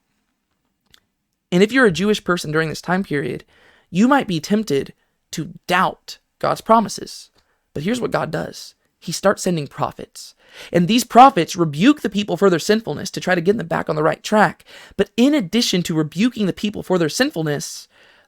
And 1.54 1.64
if 1.64 1.72
you're 1.72 1.86
a 1.86 1.90
Jewish 1.90 2.22
person 2.22 2.52
during 2.52 2.68
this 2.68 2.82
time 2.82 3.02
period, 3.02 3.46
you 3.90 4.10
might 4.10 4.28
be 4.28 4.42
tempted 4.42 4.94
to 5.32 5.54
doubt 5.68 6.18
God's 6.40 6.60
promises. 6.60 7.30
But 7.74 7.84
here's 7.84 8.02
what 8.02 8.12
God 8.12 8.30
does 8.30 8.76
He 9.00 9.14
starts 9.14 9.44
sending 9.44 9.68
prophets. 9.68 10.36
And 10.74 10.90
these 10.90 11.06
prophets 11.06 11.56
rebuke 11.56 12.02
the 12.02 12.10
people 12.10 12.36
for 12.36 12.50
their 12.50 12.60
sinfulness 12.60 13.10
to 13.12 13.22
try 13.22 13.36
to 13.36 13.42
get 13.42 13.58
them 13.58 13.68
back 13.68 13.88
on 13.88 13.96
the 13.96 14.04
right 14.04 14.22
track. 14.22 14.66
But 14.98 15.12
in 15.16 15.34
addition 15.34 15.82
to 15.84 15.96
rebuking 15.96 16.46
the 16.46 16.52
people 16.52 16.84
for 16.84 16.98
their 16.98 17.08
sinfulness, 17.08 17.88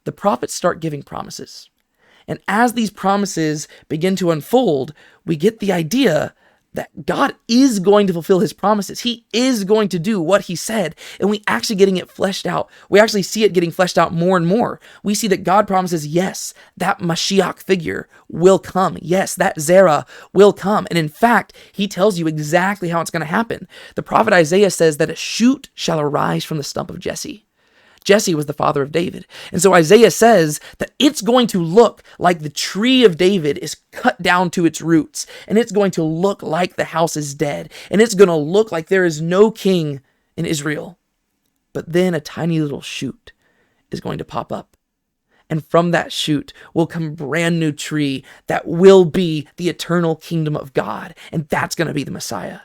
the 0.09 0.13
prophets 0.13 0.55
start 0.55 0.79
giving 0.79 1.03
promises. 1.03 1.69
And 2.27 2.39
as 2.47 2.73
these 2.73 2.89
promises 2.89 3.67
begin 3.89 4.15
to 4.15 4.31
unfold, 4.31 4.91
we 5.23 5.35
get 5.35 5.59
the 5.59 5.71
idea 5.71 6.33
that 6.73 7.05
God 7.05 7.35
is 7.47 7.77
going 7.77 8.07
to 8.07 8.13
fulfill 8.13 8.39
his 8.39 8.51
promises. 8.51 9.01
He 9.01 9.27
is 9.31 9.63
going 9.65 9.87
to 9.89 9.99
do 9.99 10.19
what 10.19 10.45
he 10.45 10.55
said. 10.55 10.95
And 11.19 11.29
we 11.29 11.43
actually 11.45 11.75
getting 11.75 11.97
it 11.97 12.09
fleshed 12.09 12.47
out. 12.47 12.71
We 12.89 12.99
actually 12.99 13.21
see 13.21 13.43
it 13.43 13.53
getting 13.53 13.69
fleshed 13.69 13.99
out 13.99 14.11
more 14.11 14.35
and 14.35 14.47
more. 14.47 14.79
We 15.03 15.13
see 15.13 15.27
that 15.27 15.43
God 15.43 15.67
promises, 15.67 16.07
yes, 16.07 16.55
that 16.75 16.97
Mashiach 16.97 17.59
figure 17.59 18.09
will 18.29 18.57
come. 18.57 18.97
Yes, 18.99 19.35
that 19.35 19.61
Zerah 19.61 20.07
will 20.33 20.53
come. 20.53 20.87
And 20.89 20.97
in 20.97 21.07
fact, 21.07 21.53
he 21.71 21.87
tells 21.87 22.17
you 22.17 22.25
exactly 22.25 22.89
how 22.89 22.99
it's 22.99 23.11
going 23.11 23.21
to 23.21 23.27
happen. 23.27 23.67
The 23.93 24.01
prophet 24.01 24.33
Isaiah 24.33 24.71
says 24.71 24.97
that 24.97 25.11
a 25.11 25.15
shoot 25.15 25.69
shall 25.75 25.99
arise 25.99 26.43
from 26.43 26.57
the 26.57 26.63
stump 26.63 26.89
of 26.89 26.97
Jesse. 26.97 27.45
Jesse 28.09 28.33
was 28.33 28.47
the 28.47 28.53
father 28.53 28.81
of 28.81 28.91
David. 28.91 29.27
And 29.51 29.61
so 29.61 29.75
Isaiah 29.75 30.09
says 30.09 30.59
that 30.79 30.89
it's 30.97 31.21
going 31.21 31.45
to 31.45 31.61
look 31.61 32.01
like 32.17 32.39
the 32.39 32.49
tree 32.49 33.05
of 33.05 33.17
David 33.17 33.59
is 33.59 33.77
cut 33.91 34.19
down 34.19 34.49
to 34.51 34.65
its 34.65 34.81
roots, 34.81 35.27
and 35.47 35.59
it's 35.59 35.71
going 35.71 35.91
to 35.91 36.01
look 36.01 36.41
like 36.41 36.75
the 36.75 36.85
house 36.85 37.15
is 37.15 37.35
dead, 37.35 37.71
and 37.91 38.01
it's 38.01 38.15
going 38.15 38.27
to 38.27 38.35
look 38.35 38.71
like 38.71 38.87
there 38.87 39.05
is 39.05 39.21
no 39.21 39.51
king 39.51 40.01
in 40.35 40.47
Israel. 40.47 40.97
But 41.71 41.93
then 41.93 42.15
a 42.15 42.19
tiny 42.19 42.59
little 42.59 42.81
shoot 42.81 43.31
is 43.91 44.01
going 44.01 44.17
to 44.17 44.25
pop 44.25 44.51
up. 44.51 44.75
And 45.47 45.63
from 45.63 45.91
that 45.91 46.11
shoot 46.11 46.51
will 46.73 46.87
come 46.87 47.13
brand 47.13 47.59
new 47.59 47.71
tree 47.71 48.25
that 48.47 48.67
will 48.67 49.05
be 49.05 49.47
the 49.57 49.69
eternal 49.69 50.15
kingdom 50.15 50.55
of 50.57 50.73
God. 50.73 51.13
And 51.31 51.47
that's 51.47 51.75
going 51.75 51.87
to 51.87 51.93
be 51.93 52.03
the 52.03 52.09
Messiah. 52.09 52.61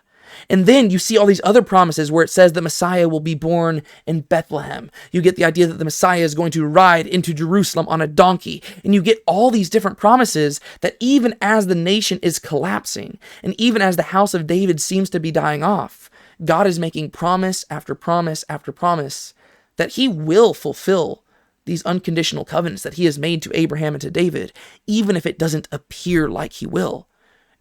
And 0.48 0.66
then 0.66 0.90
you 0.90 0.98
see 0.98 1.16
all 1.16 1.26
these 1.26 1.40
other 1.44 1.62
promises 1.62 2.10
where 2.10 2.24
it 2.24 2.30
says 2.30 2.52
the 2.52 2.62
Messiah 2.62 3.08
will 3.08 3.20
be 3.20 3.34
born 3.34 3.82
in 4.06 4.22
Bethlehem. 4.22 4.90
You 5.12 5.22
get 5.22 5.36
the 5.36 5.44
idea 5.44 5.66
that 5.66 5.78
the 5.78 5.84
Messiah 5.84 6.20
is 6.20 6.34
going 6.34 6.50
to 6.52 6.66
ride 6.66 7.06
into 7.06 7.34
Jerusalem 7.34 7.88
on 7.88 8.00
a 8.00 8.06
donkey. 8.06 8.62
And 8.84 8.94
you 8.94 9.02
get 9.02 9.22
all 9.26 9.50
these 9.50 9.70
different 9.70 9.98
promises 9.98 10.60
that 10.80 10.96
even 11.00 11.34
as 11.40 11.66
the 11.66 11.74
nation 11.74 12.18
is 12.22 12.38
collapsing, 12.38 13.18
and 13.42 13.58
even 13.60 13.82
as 13.82 13.96
the 13.96 14.02
house 14.02 14.34
of 14.34 14.46
David 14.46 14.80
seems 14.80 15.10
to 15.10 15.20
be 15.20 15.30
dying 15.30 15.62
off, 15.62 16.10
God 16.44 16.66
is 16.66 16.78
making 16.78 17.10
promise 17.10 17.64
after 17.70 17.94
promise 17.94 18.44
after 18.48 18.72
promise 18.72 19.34
that 19.76 19.92
he 19.92 20.08
will 20.08 20.54
fulfill 20.54 21.22
these 21.64 21.84
unconditional 21.84 22.44
covenants 22.44 22.82
that 22.82 22.94
he 22.94 23.04
has 23.06 23.18
made 23.18 23.42
to 23.42 23.58
Abraham 23.58 23.94
and 23.94 24.02
to 24.02 24.10
David, 24.10 24.52
even 24.86 25.16
if 25.16 25.26
it 25.26 25.38
doesn't 25.38 25.68
appear 25.72 26.28
like 26.28 26.54
he 26.54 26.66
will. 26.66 27.08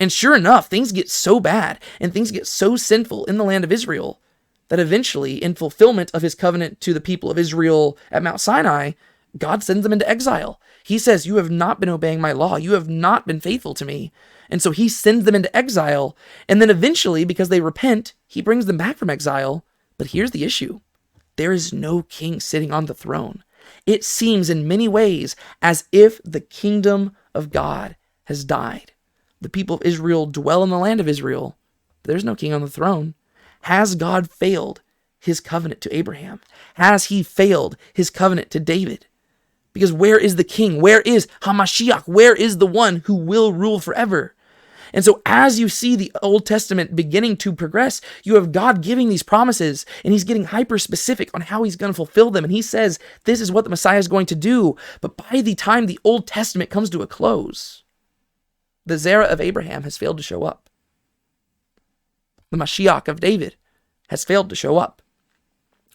And 0.03 0.11
sure 0.11 0.35
enough, 0.35 0.67
things 0.67 0.91
get 0.91 1.09
so 1.09 1.39
bad 1.39 1.79
and 2.01 2.11
things 2.11 2.29
get 2.29 2.45
so 2.45 2.75
sinful 2.75 3.23
in 3.23 3.37
the 3.37 3.43
land 3.45 3.63
of 3.63 3.71
Israel 3.71 4.19
that 4.67 4.77
eventually, 4.77 5.41
in 5.41 5.55
fulfillment 5.55 6.11
of 6.13 6.21
his 6.21 6.35
covenant 6.35 6.81
to 6.81 6.93
the 6.93 6.99
people 6.99 7.31
of 7.31 7.37
Israel 7.37 7.97
at 8.11 8.21
Mount 8.21 8.41
Sinai, 8.41 8.91
God 9.37 9.63
sends 9.63 9.81
them 9.81 9.93
into 9.93 10.07
exile. 10.09 10.59
He 10.83 10.99
says, 10.99 11.25
You 11.25 11.37
have 11.37 11.49
not 11.49 11.79
been 11.79 11.87
obeying 11.87 12.19
my 12.19 12.33
law. 12.33 12.57
You 12.57 12.73
have 12.73 12.89
not 12.89 13.25
been 13.25 13.39
faithful 13.39 13.73
to 13.75 13.85
me. 13.85 14.11
And 14.49 14.61
so 14.61 14.71
he 14.71 14.89
sends 14.89 15.23
them 15.23 15.35
into 15.35 15.55
exile. 15.55 16.17
And 16.49 16.61
then 16.61 16.69
eventually, 16.69 17.23
because 17.23 17.47
they 17.47 17.61
repent, 17.61 18.13
he 18.27 18.41
brings 18.41 18.65
them 18.65 18.75
back 18.75 18.97
from 18.97 19.09
exile. 19.09 19.63
But 19.97 20.07
here's 20.07 20.31
the 20.31 20.43
issue 20.43 20.81
there 21.37 21.53
is 21.53 21.71
no 21.71 22.01
king 22.01 22.41
sitting 22.41 22.73
on 22.73 22.87
the 22.87 22.93
throne. 22.93 23.41
It 23.85 24.03
seems 24.03 24.49
in 24.49 24.67
many 24.67 24.89
ways 24.89 25.37
as 25.61 25.85
if 25.93 26.21
the 26.25 26.41
kingdom 26.41 27.15
of 27.33 27.51
God 27.51 27.95
has 28.25 28.43
died 28.43 28.92
the 29.43 29.49
people 29.49 29.77
of 29.77 29.83
Israel 29.83 30.25
dwell 30.25 30.63
in 30.63 30.69
the 30.69 30.77
land 30.77 30.99
of 30.99 31.07
Israel. 31.07 31.55
There's 32.03 32.23
no 32.23 32.35
king 32.35 32.53
on 32.53 32.61
the 32.61 32.67
throne. 32.67 33.13
Has 33.61 33.95
God 33.95 34.29
failed 34.29 34.81
his 35.19 35.39
covenant 35.39 35.81
to 35.81 35.95
Abraham? 35.95 36.41
Has 36.75 37.05
he 37.05 37.23
failed 37.23 37.77
his 37.93 38.09
covenant 38.09 38.51
to 38.51 38.59
David? 38.59 39.05
Because 39.73 39.93
where 39.93 40.17
is 40.17 40.35
the 40.35 40.43
king? 40.43 40.81
Where 40.81 41.01
is 41.01 41.27
Hamashiach? 41.41 42.07
Where 42.07 42.35
is 42.35 42.57
the 42.57 42.67
one 42.67 42.97
who 43.05 43.15
will 43.15 43.53
rule 43.53 43.79
forever? 43.79 44.35
And 44.93 45.03
so, 45.03 45.21
as 45.25 45.59
you 45.59 45.69
see 45.69 45.95
the 45.95 46.11
Old 46.21 46.45
Testament 46.45 46.95
beginning 46.95 47.37
to 47.37 47.51
progress, 47.51 47.99
you 48.23 48.35
have 48.35 48.51
God 48.51 48.81
giving 48.81 49.09
these 49.09 49.23
promises, 49.23 49.87
and 50.03 50.13
He's 50.13 50.23
getting 50.23 50.45
hyper 50.45 50.77
specific 50.77 51.31
on 51.33 51.41
how 51.41 51.63
He's 51.63 51.75
going 51.75 51.89
to 51.89 51.95
fulfill 51.95 52.29
them. 52.29 52.43
And 52.43 52.53
He 52.53 52.61
says, 52.61 52.99
This 53.23 53.41
is 53.41 53.51
what 53.51 53.63
the 53.63 53.71
Messiah 53.71 53.97
is 53.97 54.07
going 54.07 54.27
to 54.27 54.35
do. 54.35 54.75
But 55.01 55.17
by 55.17 55.41
the 55.41 55.55
time 55.55 55.87
the 55.87 55.99
Old 56.03 56.27
Testament 56.27 56.69
comes 56.69 56.91
to 56.91 57.01
a 57.01 57.07
close, 57.07 57.82
the 58.85 58.97
Zerah 58.97 59.25
of 59.25 59.39
Abraham 59.39 59.83
has 59.83 59.97
failed 59.97 60.17
to 60.17 60.23
show 60.23 60.43
up. 60.43 60.69
The 62.51 62.57
Mashiach 62.57 63.07
of 63.07 63.19
David 63.19 63.55
has 64.09 64.23
failed 64.25 64.49
to 64.49 64.55
show 64.55 64.77
up. 64.77 65.01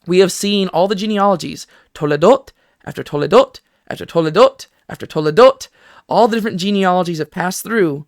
we 0.06 0.20
have 0.20 0.32
seen 0.32 0.68
all 0.68 0.88
the 0.88 0.94
genealogies, 0.94 1.66
Toledot 1.94 2.50
after 2.84 3.04
Toledot 3.04 3.60
after 3.86 4.06
Toledot 4.06 4.66
after 4.88 5.06
Toledot, 5.06 5.68
all 6.08 6.28
the 6.28 6.36
different 6.36 6.58
genealogies 6.58 7.18
have 7.18 7.30
passed 7.30 7.62
through. 7.62 8.06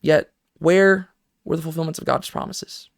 Yet, 0.00 0.30
where 0.58 1.08
were 1.44 1.56
the 1.56 1.62
fulfillments 1.62 1.98
of 1.98 2.04
God's 2.04 2.28
promises? 2.28 2.90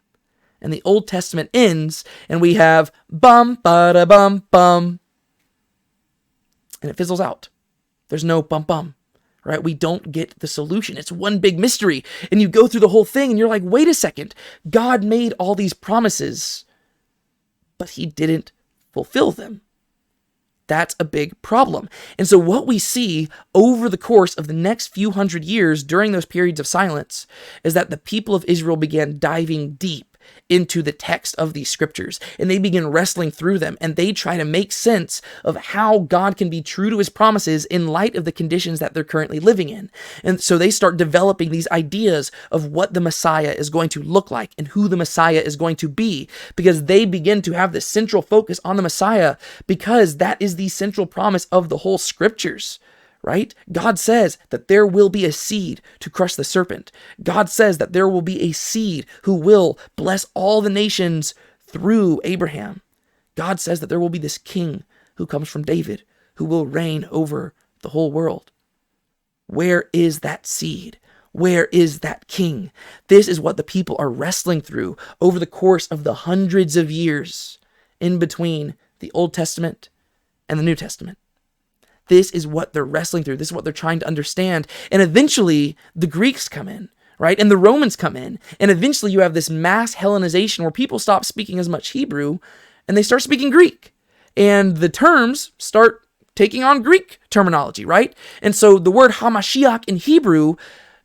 And 0.61 0.73
the 0.73 0.83
Old 0.85 1.07
Testament 1.07 1.49
ends, 1.55 2.05
and 2.29 2.41
we 2.41 2.55
have 2.55 2.93
bum, 3.09 3.59
ba 3.63 3.93
da 3.95 4.05
bum, 4.05 4.45
bum. 4.51 5.01
And 6.83 6.91
it 6.91 6.97
fizzles 6.97 7.21
out. 7.21 7.49
There's 8.09 8.25
no 8.25 8.43
bum, 8.43 8.65
bum, 8.65 8.97
right? 9.45 9.63
We 9.63 9.75
don't 9.75 10.13
get 10.13 10.39
the 10.41 10.47
solution. 10.47 10.97
It's 10.97 11.13
one 11.13 11.39
big 11.39 11.59
mystery. 11.59 12.05
And 12.31 12.41
you 12.41 12.49
go 12.49 12.67
through 12.67 12.81
the 12.81 12.89
whole 12.89 13.05
thing, 13.05 13.31
and 13.31 13.39
you're 13.39 13.49
like, 13.49 13.63
wait 13.65 13.89
a 13.89 13.95
second. 13.95 14.35
God 14.69 15.05
made 15.05 15.35
all 15.39 15.55
these 15.55 15.73
promises, 15.73 16.65
but 17.79 17.91
he 17.91 18.07
didn't 18.07 18.53
fulfill 18.93 19.33
them. 19.33 19.63
That's 20.67 20.95
a 21.01 21.05
big 21.05 21.41
problem. 21.43 21.89
And 22.17 22.29
so, 22.29 22.39
what 22.39 22.65
we 22.65 22.79
see 22.79 23.29
over 23.57 23.89
the 23.89 23.99
course 23.99 24.35
of 24.37 24.47
the 24.47 24.53
next 24.53 24.95
few 24.95 25.11
hundred 25.11 25.45
years 25.45 25.83
during 25.83 26.13
those 26.13 26.25
periods 26.25 26.61
of 26.61 26.67
silence 26.67 27.27
is 27.65 27.75
that 27.75 27.91
the 27.91 27.97
people 27.97 28.37
of 28.37 28.45
Israel 28.45 28.77
began 28.77 29.19
diving 29.19 29.73
deep 29.73 30.10
into 30.49 30.83
the 30.83 30.93
text 30.93 31.35
of 31.37 31.53
these 31.53 31.71
scriptures 31.71 32.21
and 32.39 32.51
they 32.51 32.59
begin 32.59 32.89
wrestling 32.89 33.31
through 33.31 33.59
them 33.59 33.79
and 33.81 33.97
they 33.97 34.13
try 34.13 34.37
to 34.37 34.45
make 34.45 34.73
sense 34.73 35.23
of 35.45 35.57
how 35.57 36.01
God 36.01 36.37
can 36.37 36.51
be 36.51 36.61
true 36.61 36.91
to 36.91 36.99
his 36.99 37.09
promises 37.09 37.65
in 37.67 37.87
light 37.87 38.17
of 38.17 38.25
the 38.25 38.33
conditions 38.33 38.81
that 38.81 38.93
they're 38.93 39.05
currently 39.05 39.39
living 39.41 39.69
in. 39.69 39.91
And 40.25 40.41
so 40.41 40.59
they 40.59 40.71
start 40.71 40.97
developing 40.97 41.51
these 41.51 41.69
ideas 41.69 42.33
of 42.51 42.67
what 42.67 42.95
the 42.95 43.01
Messiah 43.01 43.55
is 43.57 43.71
going 43.71 43.89
to 43.91 44.03
look 44.03 44.31
like 44.31 44.51
and 44.59 44.69
who 44.69 44.89
the 44.89 44.97
Messiah 44.97 45.41
is 45.41 45.57
going 45.57 45.77
to 45.77 45.89
be 45.89 46.29
because 46.57 46.85
they 46.85 47.05
begin 47.05 47.43
to 47.43 47.53
have 47.53 47.73
this 47.73 47.87
central 47.87 48.23
focus 48.23 48.61
on 48.65 48.77
the 48.77 48.83
Messiah 48.83 49.37
because 49.67 50.17
that 50.17 50.41
is 50.41 50.57
the 50.57 50.69
central 50.69 51.07
promise 51.07 51.47
of 51.47 51.69
the 51.69 51.79
whole 51.79 51.99
scriptures 51.99 52.79
right? 53.23 53.55
God 53.71 53.99
says 53.99 54.39
that 54.51 54.69
there 54.69 54.87
will 54.87 55.09
be 55.09 55.25
a 55.25 55.33
seed 55.33 55.81
to 56.01 56.11
crush 56.11 56.35
the 56.35 56.45
serpent. 56.45 56.91
God 57.23 57.49
says 57.49 57.79
that 57.79 57.93
there 57.93 58.09
will 58.09 58.23
be 58.23 58.43
a 58.43 58.53
seed 58.53 59.07
who 59.23 59.35
will 59.35 59.79
bless 59.97 60.27
all 60.35 60.61
the 60.61 60.71
nations 60.71 61.35
through 61.61 62.21
Abraham. 62.25 62.83
God 63.35 63.61
says 63.61 63.81
that 63.81 63.87
there 63.87 64.01
will 64.01 64.09
be 64.09 64.19
this 64.19 64.39
king 64.39 64.85
who 65.17 65.27
comes 65.27 65.49
from 65.49 65.63
David 65.63 66.03
who 66.37 66.45
will 66.45 66.67
reign 66.67 67.07
over 67.11 67.55
the 67.83 67.91
whole 67.91 68.11
world. 68.11 68.51
Where 69.47 69.91
is 69.93 70.21
that 70.21 70.47
seed? 70.47 70.99
Where 71.33 71.67
is 71.67 72.01
that 72.01 72.27
king? 72.29 72.73
This 73.09 73.29
is 73.29 73.41
what 73.41 73.57
the 73.57 73.63
people 73.63 73.97
are 73.99 74.09
wrestling 74.09 74.61
through 74.61 74.97
over 75.21 75.39
the 75.39 75.47
course 75.47 75.87
of 75.89 76.03
the 76.03 76.15
hundreds 76.15 76.77
of 76.77 76.91
years 76.91 77.59
in 78.01 78.19
between 78.19 78.75
the 79.01 79.13
Old 79.13 79.35
Testament 79.35 79.91
and 80.49 80.59
the 80.59 80.65
New 80.65 80.75
Testament. 80.75 81.19
This 82.11 82.33
is 82.33 82.45
what 82.45 82.73
they're 82.73 82.85
wrestling 82.85 83.23
through. 83.23 83.37
This 83.37 83.49
is 83.49 83.53
what 83.53 83.63
they're 83.63 83.73
trying 83.73 84.01
to 84.01 84.07
understand. 84.07 84.67
And 84.91 85.01
eventually, 85.01 85.77
the 85.95 86.09
Greeks 86.09 86.49
come 86.49 86.69
in, 86.69 86.89
right? 87.21 87.39
And 87.39 87.51
the 87.51 87.57
Romans 87.57 87.95
come 87.95 88.17
in. 88.17 88.41
And 88.59 88.69
eventually, 88.69 89.13
you 89.13 89.21
have 89.21 89.33
this 89.33 89.49
mass 89.49 89.95
Hellenization 89.95 90.59
where 90.59 90.73
people 90.73 90.99
stop 90.99 91.25
speaking 91.25 91.61
as 91.61 91.69
much 91.69 91.91
Hebrew 91.91 92.41
and 92.89 92.97
they 92.97 93.05
start 93.05 93.23
speaking 93.23 93.51
Greek. 93.51 93.95
And 94.37 94.79
the 94.79 94.89
terms 94.89 95.53
start 95.57 96.03
taking 96.35 96.65
on 96.65 96.83
Greek 96.83 97.21
terminology, 97.31 97.85
right? 97.85 98.13
And 98.43 98.57
so 98.57 98.79
the 98.81 98.91
word 98.91 99.13
Hamashiach 99.13 99.85
in 99.87 99.97
Hebrew 99.97 100.57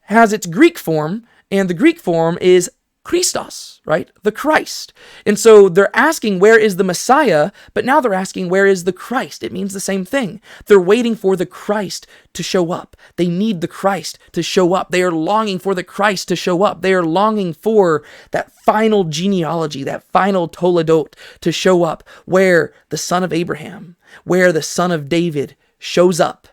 has 0.05 0.33
its 0.33 0.47
Greek 0.47 0.79
form, 0.79 1.27
and 1.51 1.69
the 1.69 1.73
Greek 1.75 1.99
form 1.99 2.39
is 2.41 2.71
Christos, 3.05 3.81
right? 3.85 4.09
The 4.23 4.31
Christ. 4.31 4.91
And 5.27 5.37
so 5.37 5.69
they're 5.69 5.95
asking, 5.95 6.39
where 6.39 6.59
is 6.59 6.75
the 6.75 6.83
Messiah? 6.83 7.51
But 7.75 7.85
now 7.85 8.01
they're 8.01 8.15
asking, 8.15 8.49
where 8.49 8.65
is 8.65 8.83
the 8.83 8.91
Christ? 8.91 9.43
It 9.43 9.53
means 9.53 9.73
the 9.73 9.79
same 9.79 10.03
thing. 10.03 10.41
They're 10.65 10.79
waiting 10.79 11.15
for 11.15 11.35
the 11.35 11.45
Christ 11.45 12.07
to 12.33 12.41
show 12.41 12.71
up. 12.71 12.97
They 13.15 13.27
need 13.27 13.61
the 13.61 13.67
Christ 13.67 14.17
to 14.31 14.41
show 14.41 14.73
up. 14.73 14.89
They 14.89 15.03
are 15.03 15.11
longing 15.11 15.59
for 15.59 15.75
the 15.75 15.83
Christ 15.83 16.27
to 16.29 16.35
show 16.35 16.63
up. 16.63 16.81
They 16.81 16.95
are 16.95 17.05
longing 17.05 17.53
for 17.53 18.03
that 18.31 18.51
final 18.51 19.03
genealogy, 19.03 19.83
that 19.83 20.03
final 20.11 20.49
Toledot 20.49 21.13
to 21.41 21.51
show 21.51 21.83
up, 21.83 22.03
where 22.25 22.73
the 22.89 22.97
son 22.97 23.23
of 23.23 23.31
Abraham, 23.31 23.97
where 24.23 24.51
the 24.51 24.63
son 24.63 24.91
of 24.91 25.09
David 25.09 25.55
shows 25.77 26.19
up, 26.19 26.47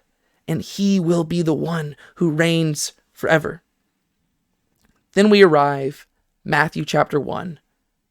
and 0.46 0.60
he 0.60 1.00
will 1.00 1.24
be 1.24 1.40
the 1.40 1.54
one 1.54 1.96
who 2.16 2.30
reigns 2.30 2.92
forever. 3.14 3.62
Then 5.14 5.30
we 5.30 5.42
arrive 5.42 6.06
Matthew 6.44 6.84
chapter 6.84 7.20
1, 7.20 7.60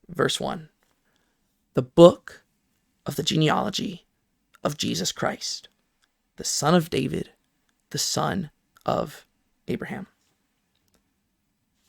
verse 0.08 0.40
1. 0.40 0.70
The 1.74 1.82
book 1.82 2.44
of 3.06 3.18
the 3.18 3.24
genealogy 3.24 4.06
of 4.64 4.78
Jesus 4.78 5.12
Christ, 5.12 5.68
the 6.38 6.46
son 6.46 6.74
of 6.74 6.90
David, 6.90 7.32
the 7.90 7.98
son 7.98 8.50
of 8.86 9.26
Abraham. 9.68 10.08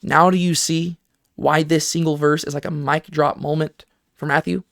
Now, 0.03 0.31
do 0.31 0.37
you 0.37 0.57
see 0.57 0.97
why 1.37 1.63
this 1.63 1.89
single 1.89 2.17
verse 2.17 2.43
is 2.43 2.55
like 2.55 2.65
a 2.65 2.73
mic 2.73 3.07
drop 3.07 3.37
moment 3.37 3.85
for 4.13 4.27
Matthew? 4.27 4.65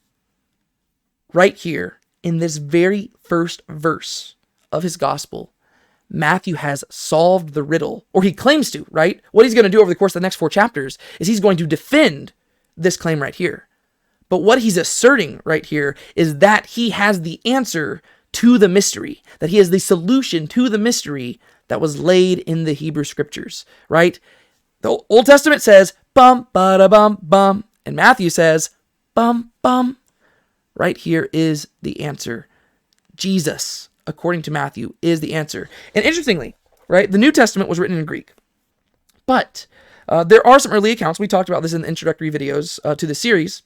Right 1.31 1.55
here, 1.55 1.99
in 2.21 2.39
this 2.39 2.57
very 2.57 3.11
first 3.23 3.61
verse 3.69 4.35
of 4.73 4.83
his 4.83 4.97
gospel, 4.97 5.53
Matthew 6.13 6.55
has 6.55 6.83
solved 6.89 7.53
the 7.53 7.63
riddle, 7.63 8.05
or 8.11 8.21
he 8.21 8.33
claims 8.33 8.69
to, 8.71 8.85
right? 8.91 9.21
What 9.31 9.45
he's 9.45 9.53
going 9.53 9.63
to 9.63 9.69
do 9.69 9.79
over 9.79 9.89
the 9.89 9.95
course 9.95 10.13
of 10.13 10.21
the 10.21 10.25
next 10.25 10.35
four 10.35 10.49
chapters 10.49 10.97
is 11.19 11.27
he's 11.27 11.39
going 11.39 11.57
to 11.57 11.65
defend 11.65 12.33
this 12.75 12.97
claim 12.97 13.21
right 13.21 13.33
here. 13.33 13.67
But 14.27 14.39
what 14.39 14.59
he's 14.59 14.77
asserting 14.77 15.39
right 15.45 15.65
here 15.65 15.95
is 16.15 16.39
that 16.39 16.65
he 16.67 16.89
has 16.89 17.21
the 17.21 17.39
answer 17.45 18.01
to 18.33 18.57
the 18.57 18.69
mystery, 18.69 19.23
that 19.39 19.49
he 19.49 19.57
has 19.57 19.69
the 19.69 19.79
solution 19.79 20.47
to 20.47 20.67
the 20.69 20.77
mystery 20.77 21.39
that 21.69 21.81
was 21.81 21.99
laid 22.01 22.39
in 22.39 22.65
the 22.65 22.73
Hebrew 22.73 23.05
scriptures, 23.05 23.65
right? 23.87 24.19
The 24.81 24.97
Old 25.09 25.25
Testament 25.25 25.61
says, 25.61 25.93
bum, 26.13 26.47
ba 26.51 26.77
da 26.77 26.87
bum, 26.87 27.19
bum. 27.21 27.63
And 27.85 27.95
Matthew 27.95 28.29
says, 28.29 28.71
bum, 29.15 29.51
bum. 29.61 29.97
Right 30.75 30.97
here 30.97 31.29
is 31.31 31.67
the 31.81 32.01
answer 32.01 32.47
Jesus 33.15 33.89
according 34.11 34.43
to 34.43 34.51
Matthew, 34.51 34.93
is 35.01 35.21
the 35.21 35.33
answer. 35.33 35.69
And 35.95 36.05
interestingly, 36.05 36.55
right, 36.87 37.09
the 37.09 37.17
New 37.17 37.31
Testament 37.31 37.69
was 37.69 37.79
written 37.79 37.97
in 37.97 38.05
Greek. 38.05 38.33
But 39.25 39.65
uh, 40.07 40.23
there 40.23 40.45
are 40.45 40.59
some 40.59 40.73
early 40.73 40.91
accounts. 40.91 41.19
We 41.19 41.27
talked 41.27 41.49
about 41.49 41.63
this 41.63 41.73
in 41.73 41.81
the 41.81 41.87
introductory 41.87 42.29
videos 42.29 42.79
uh, 42.83 42.95
to 42.95 43.07
the 43.07 43.15
series. 43.15 43.63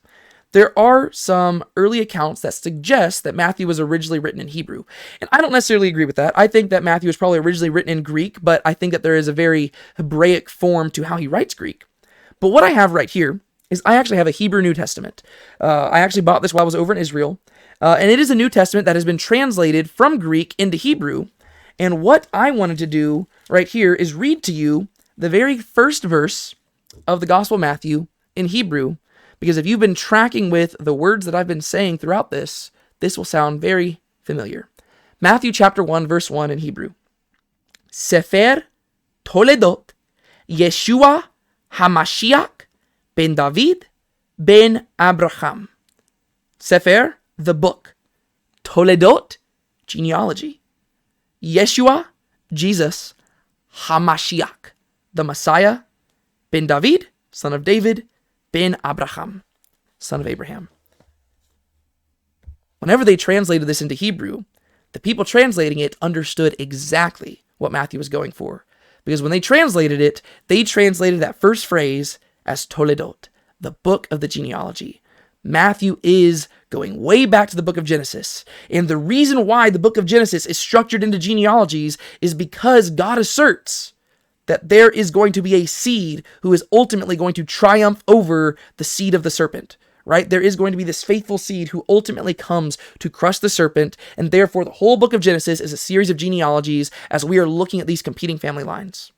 There 0.51 0.77
are 0.77 1.11
some 1.11 1.63
early 1.75 1.99
accounts 1.99 2.41
that 2.41 2.53
suggest 2.53 3.23
that 3.23 3.35
Matthew 3.35 3.67
was 3.67 3.79
originally 3.79 4.19
written 4.19 4.39
in 4.39 4.47
Hebrew. 4.49 4.85
And 5.19 5.27
I 5.33 5.41
don't 5.41 5.51
necessarily 5.51 5.89
agree 5.89 6.05
with 6.05 6.15
that. 6.15 6.37
I 6.37 6.47
think 6.47 6.69
that 6.69 6.83
Matthew 6.83 7.07
was 7.07 7.17
probably 7.17 7.39
originally 7.39 7.69
written 7.69 7.91
in 7.91 8.03
Greek, 8.03 8.37
but 8.41 8.61
I 8.63 8.73
think 8.73 8.93
that 8.93 9.03
there 9.03 9.15
is 9.15 9.27
a 9.27 9.33
very 9.33 9.73
Hebraic 9.97 10.49
form 10.49 10.91
to 10.91 11.03
how 11.03 11.17
he 11.17 11.27
writes 11.27 11.55
Greek. 11.55 11.83
But 12.39 12.49
what 12.49 12.63
I 12.63 12.69
have 12.69 12.93
right 12.93 13.09
here 13.09 13.41
is 13.69 13.81
I 13.85 13.95
actually 13.95 14.17
have 14.17 14.27
a 14.27 14.31
Hebrew 14.31 14.61
New 14.61 14.73
Testament. 14.73 15.23
Uh, 15.59 15.89
I 15.89 15.99
actually 15.99 16.21
bought 16.21 16.41
this 16.41 16.53
while 16.53 16.61
I 16.61 16.65
was 16.65 16.75
over 16.75 16.93
in 16.93 16.99
Israel. 16.99 17.39
Uh, 17.85 17.97
and 17.99 18.09
it 18.09 18.17
is 18.17 18.31
a 18.31 18.35
New 18.35 18.49
Testament 18.49 18.85
that 18.85 18.95
has 18.95 19.05
been 19.05 19.19
translated 19.19 19.91
from 19.91 20.17
Greek 20.17 20.55
into 20.57 20.75
Hebrew. 20.75 21.27
And 21.77 22.01
what 22.01 22.25
I 22.33 22.49
wanted 22.49 22.79
to 22.79 22.87
do 22.87 23.27
right 23.47 23.67
here 23.67 23.93
is 23.93 24.15
read 24.15 24.41
to 24.41 24.51
you 24.51 24.87
the 25.15 25.29
very 25.29 25.59
first 25.59 26.03
verse 26.03 26.55
of 27.07 27.19
the 27.19 27.27
Gospel 27.27 27.55
of 27.55 27.61
Matthew 27.61 28.07
in 28.35 28.47
Hebrew, 28.47 28.95
because 29.39 29.57
if 29.57 29.67
you've 29.67 29.79
been 29.79 29.93
tracking 29.93 30.49
with 30.49 30.75
the 30.79 30.95
words 30.95 31.27
that 31.27 31.35
I've 31.35 31.45
been 31.45 31.61
saying 31.61 31.99
throughout 31.99 32.31
this, 32.31 32.71
this 33.01 33.19
will 33.19 33.23
sound 33.23 33.61
very 33.61 34.01
familiar. 34.23 34.67
Matthew 35.21 35.51
chapter 35.51 35.83
1, 35.83 36.07
verse 36.07 36.31
1 36.31 36.49
in 36.49 36.57
Hebrew. 36.57 36.93
Sefer 37.91 38.63
Toledot, 39.23 39.91
Yeshua 40.49 41.25
Hamashiach 41.73 42.65
ben 43.13 43.35
David 43.35 43.85
ben 44.39 44.87
Abraham. 44.99 45.69
Sefer 46.57 47.17
the 47.37 47.53
book. 47.53 47.95
Toledot, 48.63 49.37
genealogy. 49.87 50.61
Yeshua, 51.41 52.05
Jesus. 52.53 53.13
Hamashiach, 53.73 54.71
the 55.13 55.23
Messiah. 55.23 55.79
Ben 56.51 56.67
David, 56.67 57.07
son 57.31 57.53
of 57.53 57.63
David. 57.63 58.07
Ben 58.51 58.77
Abraham, 58.85 59.43
son 59.99 60.21
of 60.21 60.27
Abraham. 60.27 60.69
Whenever 62.79 63.03
they 63.03 63.17
translated 63.17 63.67
this 63.67 63.81
into 63.81 63.95
Hebrew, 63.95 64.45
the 64.93 64.99
people 64.99 65.25
translating 65.25 65.79
it 65.79 65.97
understood 66.01 66.55
exactly 66.57 67.43
what 67.57 67.71
Matthew 67.71 67.97
was 67.97 68.07
going 68.07 68.31
for. 68.31 68.65
Because 69.03 69.21
when 69.21 69.31
they 69.31 69.39
translated 69.39 69.99
it, 69.99 70.21
they 70.47 70.63
translated 70.63 71.19
that 71.19 71.39
first 71.39 71.65
phrase 71.65 72.17
as 72.45 72.65
Toledot, 72.65 73.27
the 73.59 73.71
book 73.71 74.07
of 74.09 74.21
the 74.21 74.27
genealogy. 74.27 75.01
Matthew 75.43 75.99
is 76.01 76.47
going 76.75 77.01
way 77.01 77.25
back 77.25 77.49
to 77.49 77.55
the 77.55 77.63
book 77.63 77.77
of 77.77 77.85
Genesis. 77.85 78.43
And 78.69 78.87
the 78.87 78.97
reason 78.97 79.47
why 79.47 79.69
the 79.69 79.79
book 79.79 79.97
of 79.97 80.05
Genesis 80.05 80.45
is 80.45 80.57
structured 80.57 81.03
into 81.03 81.17
genealogies 81.17 81.97
is 82.21 82.33
because 82.33 82.89
God 82.89 83.17
asserts 83.17 83.93
that 84.47 84.69
there 84.69 84.89
is 84.89 85.09
going 85.09 85.31
to 85.33 85.41
be 85.41 85.55
a 85.55 85.65
seed 85.65 86.23
who 86.41 86.53
is 86.53 86.63
ultimately 86.71 87.15
going 87.15 87.33
to 87.33 87.43
triumph 87.43 88.03
over 88.07 88.57
the 88.77 88.83
seed 88.83 89.15
of 89.15 89.23
the 89.23 89.29
serpent, 89.29 89.77
right? 90.05 90.29
There 90.29 90.41
is 90.41 90.55
going 90.55 90.71
to 90.71 90.77
be 90.77 90.83
this 90.83 91.03
faithful 91.03 91.37
seed 91.37 91.69
who 91.69 91.85
ultimately 91.89 92.33
comes 92.33 92.77
to 92.99 93.09
crush 93.09 93.39
the 93.39 93.49
serpent, 93.49 93.97
and 94.17 94.29
therefore 94.29 94.65
the 94.65 94.71
whole 94.71 94.97
book 94.97 95.13
of 95.13 95.21
Genesis 95.21 95.59
is 95.59 95.73
a 95.73 95.77
series 95.77 96.09
of 96.09 96.17
genealogies 96.17 96.91
as 97.09 97.25
we 97.25 97.39
are 97.39 97.47
looking 97.47 97.79
at 97.79 97.87
these 97.87 98.01
competing 98.01 98.37
family 98.37 98.63
lines. 98.63 99.11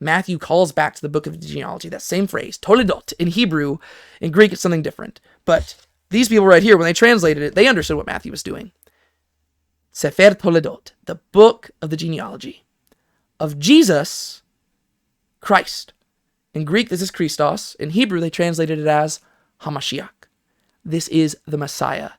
Matthew 0.00 0.38
calls 0.38 0.72
back 0.72 0.94
to 0.94 1.02
the 1.02 1.10
book 1.10 1.26
of 1.26 1.38
genealogy, 1.38 1.90
that 1.90 2.00
same 2.02 2.26
phrase, 2.26 2.56
toledot, 2.56 3.12
in 3.18 3.28
Hebrew. 3.28 3.78
In 4.20 4.32
Greek, 4.32 4.50
it's 4.52 4.62
something 4.62 4.82
different. 4.82 5.20
But 5.44 5.76
these 6.10 6.28
people 6.28 6.46
right 6.46 6.62
here, 6.62 6.76
when 6.76 6.84
they 6.84 6.92
translated 6.92 7.42
it, 7.42 7.54
they 7.54 7.68
understood 7.68 7.96
what 7.96 8.06
Matthew 8.06 8.30
was 8.30 8.42
doing. 8.42 8.72
Sefer 9.92 10.34
Toledot, 10.34 10.92
the 11.06 11.16
book 11.32 11.70
of 11.80 11.90
the 11.90 11.96
genealogy 11.96 12.64
of 13.40 13.58
Jesus, 13.58 14.42
Christ. 15.40 15.92
In 16.52 16.64
Greek, 16.64 16.88
this 16.88 17.02
is 17.02 17.10
Christos. 17.10 17.74
In 17.76 17.90
Hebrew, 17.90 18.20
they 18.20 18.30
translated 18.30 18.78
it 18.78 18.86
as 18.86 19.20
Hamashiach. 19.62 20.10
This 20.84 21.08
is 21.08 21.36
the 21.46 21.58
Messiah. 21.58 22.10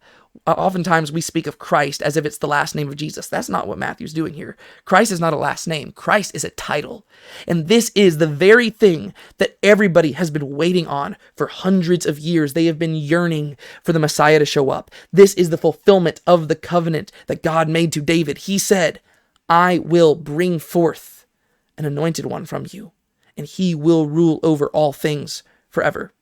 Uh, 0.48 0.52
oftentimes, 0.58 1.12
we 1.12 1.22
speak 1.22 1.46
of 1.46 1.60
Christ 1.60 2.02
as 2.02 2.16
if 2.16 2.26
it's 2.26 2.38
the 2.38 2.48
last 2.48 2.74
name 2.74 2.88
of 2.88 2.96
Jesus. 2.96 3.28
That's 3.28 3.50
not 3.50 3.68
what 3.68 3.78
Matthew's 3.78 4.14
doing 4.14 4.34
here. 4.34 4.56
Christ 4.86 5.12
is 5.12 5.20
not 5.20 5.34
a 5.34 5.38
last 5.38 5.68
name, 5.68 5.92
Christ 5.92 6.34
is 6.34 6.44
a 6.44 6.50
title. 6.52 7.06
And 7.48 7.68
this 7.68 7.92
is 7.96 8.18
the 8.18 8.28
very 8.28 8.70
thing 8.70 9.14
that 9.38 9.58
everybody 9.62 10.14
has 10.14 10.32
been 10.32 10.56
waiting 10.56 10.88
on 10.88 11.18
for 11.36 11.48
hundreds 11.48 12.06
of 12.06 12.18
years. 12.18 12.54
They 12.54 12.66
have 12.66 12.80
been 12.80 12.96
yearning 12.96 13.58
for 13.84 13.92
the 13.92 14.00
Messiah 14.00 14.40
to 14.40 14.46
show 14.46 14.70
up. 14.70 14.90
This 15.12 15.34
is 15.34 15.50
the 15.50 15.58
fulfillment 15.58 16.22
of 16.26 16.48
the 16.48 16.56
covenant 16.56 17.12
that 17.28 17.44
God 17.44 17.68
made 17.68 17.92
to 17.94 18.02
David. 18.02 18.40
He 18.40 18.58
said, 18.58 19.02
I 19.50 19.80
will 19.80 20.16
bring 20.16 20.60
forth 20.60 21.26
an 21.78 21.86
anointed 21.86 22.26
one 22.26 22.46
from 22.46 22.66
you, 22.70 22.94
and 23.36 23.46
he 23.46 23.76
will 23.76 24.08
rule 24.08 24.40
over 24.44 24.70
all 24.70 24.94
things 24.94 25.44
forever. 25.70 26.14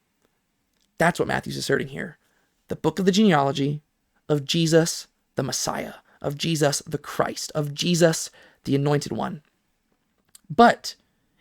That's 0.98 1.20
what 1.20 1.28
Matthew's 1.28 1.58
asserting 1.58 1.90
here. 1.90 2.18
The 2.70 2.76
book 2.76 3.00
of 3.00 3.06
the 3.06 3.12
genealogy 3.12 3.82
of 4.30 4.46
Jesus, 4.46 5.08
the 5.36 5.44
Messiah, 5.44 5.96
of 6.22 6.38
Jesus, 6.38 6.82
the 6.86 6.98
Christ, 6.98 7.52
of 7.56 7.74
Jesus, 7.74 8.30
the 8.64 8.76
anointed 8.76 9.12
one. 9.12 9.42
But 10.50 10.96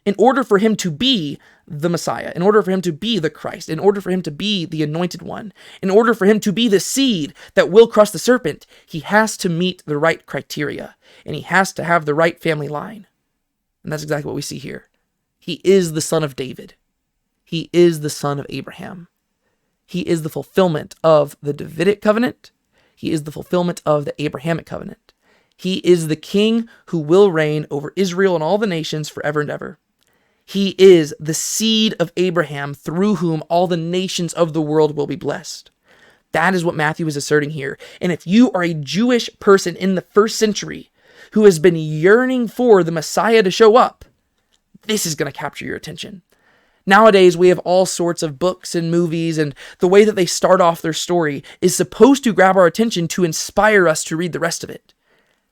in 0.04 0.14
order 0.18 0.42
for 0.42 0.58
him 0.58 0.74
to 0.76 0.90
be 0.90 1.38
the 1.66 1.88
Messiah, 1.88 2.32
in 2.34 2.40
order 2.40 2.62
for 2.62 2.70
him 2.70 2.80
to 2.82 2.92
be 2.92 3.18
the 3.18 3.30
Christ, 3.30 3.68
in 3.68 3.78
order 3.78 4.00
for 4.00 4.10
him 4.10 4.22
to 4.22 4.30
be 4.30 4.64
the 4.64 4.82
anointed 4.82 5.20
one, 5.20 5.52
in 5.82 5.90
order 5.90 6.14
for 6.14 6.24
him 6.24 6.40
to 6.40 6.52
be 6.52 6.66
the 6.66 6.80
seed 6.80 7.34
that 7.54 7.70
will 7.70 7.86
crush 7.86 8.10
the 8.10 8.18
serpent, 8.18 8.66
he 8.86 9.00
has 9.00 9.36
to 9.36 9.48
meet 9.48 9.82
the 9.84 9.98
right 9.98 10.24
criteria 10.24 10.96
and 11.26 11.36
he 11.36 11.42
has 11.42 11.72
to 11.74 11.84
have 11.84 12.06
the 12.06 12.14
right 12.14 12.40
family 12.40 12.68
line. 12.68 13.06
And 13.82 13.92
that's 13.92 14.02
exactly 14.02 14.28
what 14.28 14.34
we 14.34 14.42
see 14.42 14.58
here. 14.58 14.88
He 15.38 15.60
is 15.64 15.92
the 15.92 16.00
son 16.00 16.24
of 16.24 16.36
David, 16.36 16.74
he 17.44 17.70
is 17.72 18.00
the 18.00 18.10
son 18.10 18.38
of 18.38 18.46
Abraham. 18.48 19.08
He 19.86 20.02
is 20.02 20.20
the 20.20 20.28
fulfillment 20.28 20.94
of 21.02 21.34
the 21.40 21.54
Davidic 21.54 22.02
covenant 22.02 22.50
he 22.98 23.12
is 23.12 23.22
the 23.22 23.30
fulfillment 23.30 23.80
of 23.86 24.06
the 24.06 24.20
Abrahamic 24.20 24.66
covenant. 24.66 25.12
He 25.56 25.76
is 25.84 26.08
the 26.08 26.16
king 26.16 26.68
who 26.86 26.98
will 26.98 27.30
reign 27.30 27.64
over 27.70 27.92
Israel 27.94 28.34
and 28.34 28.42
all 28.42 28.58
the 28.58 28.66
nations 28.66 29.08
forever 29.08 29.40
and 29.40 29.48
ever. 29.48 29.78
He 30.44 30.74
is 30.80 31.14
the 31.20 31.32
seed 31.32 31.94
of 32.00 32.10
Abraham 32.16 32.74
through 32.74 33.14
whom 33.14 33.44
all 33.48 33.68
the 33.68 33.76
nations 33.76 34.32
of 34.34 34.52
the 34.52 34.60
world 34.60 34.96
will 34.96 35.06
be 35.06 35.14
blessed. 35.14 35.70
That 36.32 36.56
is 36.56 36.64
what 36.64 36.74
Matthew 36.74 37.06
is 37.06 37.16
asserting 37.16 37.50
here. 37.50 37.78
And 38.00 38.10
if 38.10 38.26
you 38.26 38.50
are 38.50 38.64
a 38.64 38.74
Jewish 38.74 39.30
person 39.38 39.76
in 39.76 39.94
the 39.94 40.02
first 40.02 40.36
century 40.36 40.90
who 41.34 41.44
has 41.44 41.60
been 41.60 41.76
yearning 41.76 42.48
for 42.48 42.82
the 42.82 42.90
Messiah 42.90 43.44
to 43.44 43.50
show 43.52 43.76
up, 43.76 44.06
this 44.82 45.06
is 45.06 45.14
going 45.14 45.30
to 45.30 45.38
capture 45.38 45.64
your 45.64 45.76
attention. 45.76 46.22
Nowadays, 46.88 47.36
we 47.36 47.48
have 47.48 47.58
all 47.58 47.84
sorts 47.84 48.22
of 48.22 48.38
books 48.38 48.74
and 48.74 48.90
movies, 48.90 49.36
and 49.36 49.54
the 49.80 49.86
way 49.86 50.06
that 50.06 50.16
they 50.16 50.24
start 50.24 50.62
off 50.62 50.80
their 50.80 50.94
story 50.94 51.44
is 51.60 51.76
supposed 51.76 52.24
to 52.24 52.32
grab 52.32 52.56
our 52.56 52.64
attention 52.64 53.06
to 53.08 53.24
inspire 53.24 53.86
us 53.86 54.02
to 54.04 54.16
read 54.16 54.32
the 54.32 54.40
rest 54.40 54.64
of 54.64 54.70
it. 54.70 54.94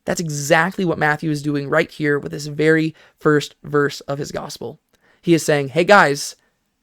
That's 0.06 0.18
exactly 0.18 0.86
what 0.86 0.96
Matthew 0.96 1.30
is 1.30 1.42
doing 1.42 1.68
right 1.68 1.90
here 1.90 2.18
with 2.18 2.32
this 2.32 2.46
very 2.46 2.94
first 3.20 3.54
verse 3.62 4.00
of 4.00 4.16
his 4.16 4.32
gospel. 4.32 4.80
He 5.20 5.34
is 5.34 5.44
saying, 5.44 5.68
Hey 5.68 5.84
guys, 5.84 6.36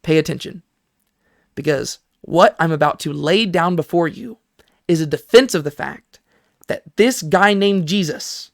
pay 0.04 0.20
attention. 0.20 0.62
Because 1.56 1.98
what 2.22 2.56
I'm 2.60 2.72
about 2.72 3.00
to 3.00 3.12
lay 3.12 3.48
down 3.48 3.76
before 3.76 4.08
you 4.08 4.38
is 4.88 5.02
a 5.02 5.08
defense 5.08 5.56
of 5.56 5.64
the 5.64 5.72
fact 5.72 6.20
that 6.68 6.96
this 6.96 7.24
guy 7.24 7.56
named 7.56 7.88
Jesus 7.88 8.52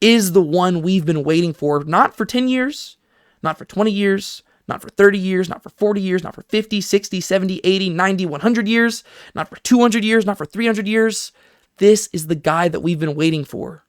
is 0.00 0.30
the 0.30 0.42
one 0.42 0.82
we've 0.82 1.04
been 1.04 1.24
waiting 1.24 1.52
for, 1.52 1.82
not 1.82 2.16
for 2.16 2.24
10 2.24 2.46
years, 2.46 2.96
not 3.42 3.58
for 3.58 3.64
20 3.64 3.90
years, 3.90 4.44
not 4.68 4.82
for 4.82 4.88
30 4.88 5.18
years, 5.18 5.48
not 5.48 5.62
for 5.62 5.70
40 5.70 6.00
years, 6.00 6.24
not 6.24 6.34
for 6.34 6.42
50, 6.42 6.80
60, 6.80 7.20
70, 7.20 7.60
80, 7.62 7.90
90, 7.90 8.26
100 8.26 8.68
years, 8.68 9.04
not 9.34 9.48
for 9.48 9.56
200 9.56 10.04
years, 10.04 10.26
not 10.26 10.38
for 10.38 10.46
300 10.46 10.86
years. 10.88 11.32
This 11.78 12.08
is 12.12 12.26
the 12.26 12.34
guy 12.34 12.68
that 12.68 12.80
we've 12.80 12.98
been 12.98 13.14
waiting 13.14 13.44
for 13.44 13.84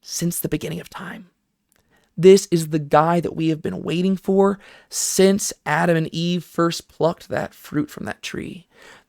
since 0.00 0.38
the 0.38 0.48
beginning 0.48 0.80
of 0.80 0.88
time. 0.88 1.30
This 2.16 2.48
is 2.50 2.68
the 2.68 2.78
guy 2.78 3.20
that 3.20 3.36
we 3.36 3.48
have 3.48 3.60
been 3.60 3.82
waiting 3.82 4.16
for 4.16 4.58
since 4.88 5.52
Adam 5.66 5.96
and 5.96 6.14
Eve 6.14 6.44
first 6.44 6.88
plucked 6.88 7.28
that 7.28 7.54
fruit 7.54 7.90
from 7.90 8.06
that 8.06 8.22
tree. 8.22 8.66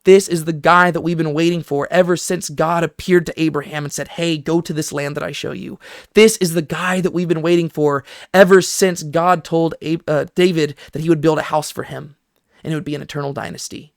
This 0.08 0.30
is 0.30 0.46
the 0.46 0.54
guy 0.54 0.89
that 0.91 1.02
we've 1.02 1.17
been 1.17 1.34
waiting 1.34 1.62
for 1.62 1.86
ever 1.91 2.15
since 2.15 2.48
God 2.48 2.82
appeared 2.82 3.26
to 3.26 3.38
Abraham 3.41 3.84
and 3.84 3.91
said, 3.91 4.08
Hey, 4.08 4.38
go 4.38 4.62
to 4.62 4.72
this 4.72 4.93
land 4.93 5.17
that 5.17 5.24
I 5.24 5.34
show 5.34 5.52
you. 5.52 5.82
This 6.13 6.38
is 6.38 6.54
the 6.54 6.62
guy 6.62 7.02
that 7.02 7.12
we've 7.12 7.28
been 7.28 7.41
waiting 7.41 7.67
for 7.67 8.06
ever 8.34 8.62
since 8.62 9.04
God 9.04 9.43
told 9.43 9.76
uh, 10.08 10.26
David 10.34 10.76
that 10.93 11.02
he 11.02 11.10
would 11.10 11.20
build 11.20 11.39
a 11.39 11.52
house 11.52 11.72
for 11.72 11.84
him 11.84 12.15
and 12.63 12.72
it 12.72 12.78
would 12.78 12.86
be 12.86 12.96
an 12.96 13.02
eternal 13.02 13.34
dynasty. 13.34 13.91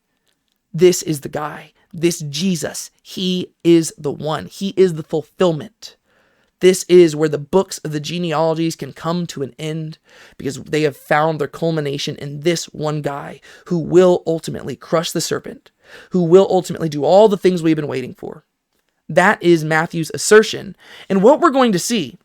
This 0.75 1.05
is 1.05 1.21
the 1.21 1.29
guy. 1.29 1.75
This 1.93 2.19
Jesus, 2.29 2.91
he 3.05 3.53
is 3.63 3.95
the 3.97 4.11
one. 4.11 4.47
He 4.47 4.75
is 4.77 4.95
the 4.95 5.05
fulfillment. 5.05 5.95
This 6.61 6.85
is 6.89 7.17
where 7.17 7.29
the 7.29 7.39
books 7.39 7.79
of 7.79 7.93
the 7.93 8.01
genealogies 8.01 8.77
can 8.77 8.93
come 8.93 9.27
to 9.29 9.43
an 9.43 9.55
end 9.59 9.99
because 10.37 10.63
they 10.63 10.83
have 10.83 10.97
found 10.97 11.41
their 11.41 11.49
culmination 11.49 12.17
in 12.17 12.41
this 12.41 12.67
one 12.67 13.01
guy 13.01 13.41
who 13.67 13.79
will 13.79 14.23
ultimately 14.27 14.77
crush 14.77 15.11
the 15.11 15.23
serpent, 15.23 15.71
who 16.11 16.23
will 16.23 16.47
ultimately 16.51 16.89
do 16.89 17.05
all 17.05 17.29
the 17.29 17.37
things 17.37 17.63
we've 17.63 17.77
been 17.77 17.87
waiting 17.87 18.15
for. 18.15 18.45
That 19.09 19.43
is 19.43 19.65
Matthew's 19.65 20.11
assertion. 20.15 20.77
And 21.09 21.23
what 21.23 21.41
we're 21.41 21.51
going 21.51 21.73
to 21.73 21.79
see 21.79 22.17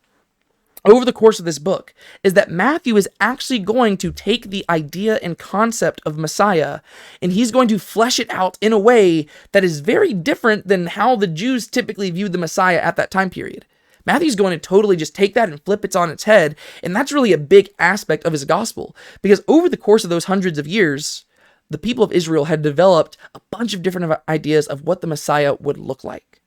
over 0.84 1.04
the 1.04 1.12
course 1.12 1.38
of 1.38 1.44
this 1.44 1.58
book 1.58 1.92
is 2.22 2.34
that 2.34 2.50
Matthew 2.50 2.96
is 2.96 3.08
actually 3.20 3.58
going 3.58 3.96
to 3.98 4.12
take 4.12 4.50
the 4.50 4.64
idea 4.68 5.16
and 5.16 5.36
concept 5.36 6.00
of 6.06 6.16
Messiah 6.16 6.80
and 7.20 7.32
he's 7.32 7.50
going 7.50 7.68
to 7.68 7.78
flesh 7.78 8.20
it 8.20 8.30
out 8.30 8.56
in 8.60 8.72
a 8.72 8.78
way 8.78 9.26
that 9.52 9.64
is 9.64 9.80
very 9.80 10.14
different 10.14 10.68
than 10.68 10.86
how 10.86 11.16
the 11.16 11.26
Jews 11.26 11.66
typically 11.66 12.10
viewed 12.10 12.32
the 12.32 12.38
Messiah 12.38 12.78
at 12.78 12.96
that 12.96 13.10
time 13.10 13.30
period. 13.30 13.66
Matthew's 14.06 14.36
going 14.36 14.52
to 14.52 14.58
totally 14.58 14.96
just 14.96 15.16
take 15.16 15.34
that 15.34 15.48
and 15.48 15.60
flip 15.64 15.84
it 15.84 15.96
on 15.96 16.10
its 16.10 16.24
head, 16.24 16.54
and 16.82 16.94
that's 16.94 17.10
really 17.10 17.32
a 17.32 17.38
big 17.38 17.70
aspect 17.80 18.24
of 18.24 18.32
his 18.32 18.44
gospel 18.44 18.94
because 19.20 19.42
over 19.48 19.68
the 19.68 19.76
course 19.76 20.04
of 20.04 20.10
those 20.10 20.26
hundreds 20.26 20.58
of 20.58 20.68
years, 20.68 21.24
the 21.70 21.78
people 21.78 22.04
of 22.04 22.12
Israel 22.12 22.46
had 22.46 22.62
developed 22.62 23.16
a 23.34 23.40
bunch 23.50 23.74
of 23.74 23.82
different 23.82 24.20
ideas 24.28 24.66
of 24.66 24.82
what 24.82 25.00
the 25.00 25.06
Messiah 25.06 25.54
would 25.60 25.78
look 25.78 26.04
like. 26.04 26.40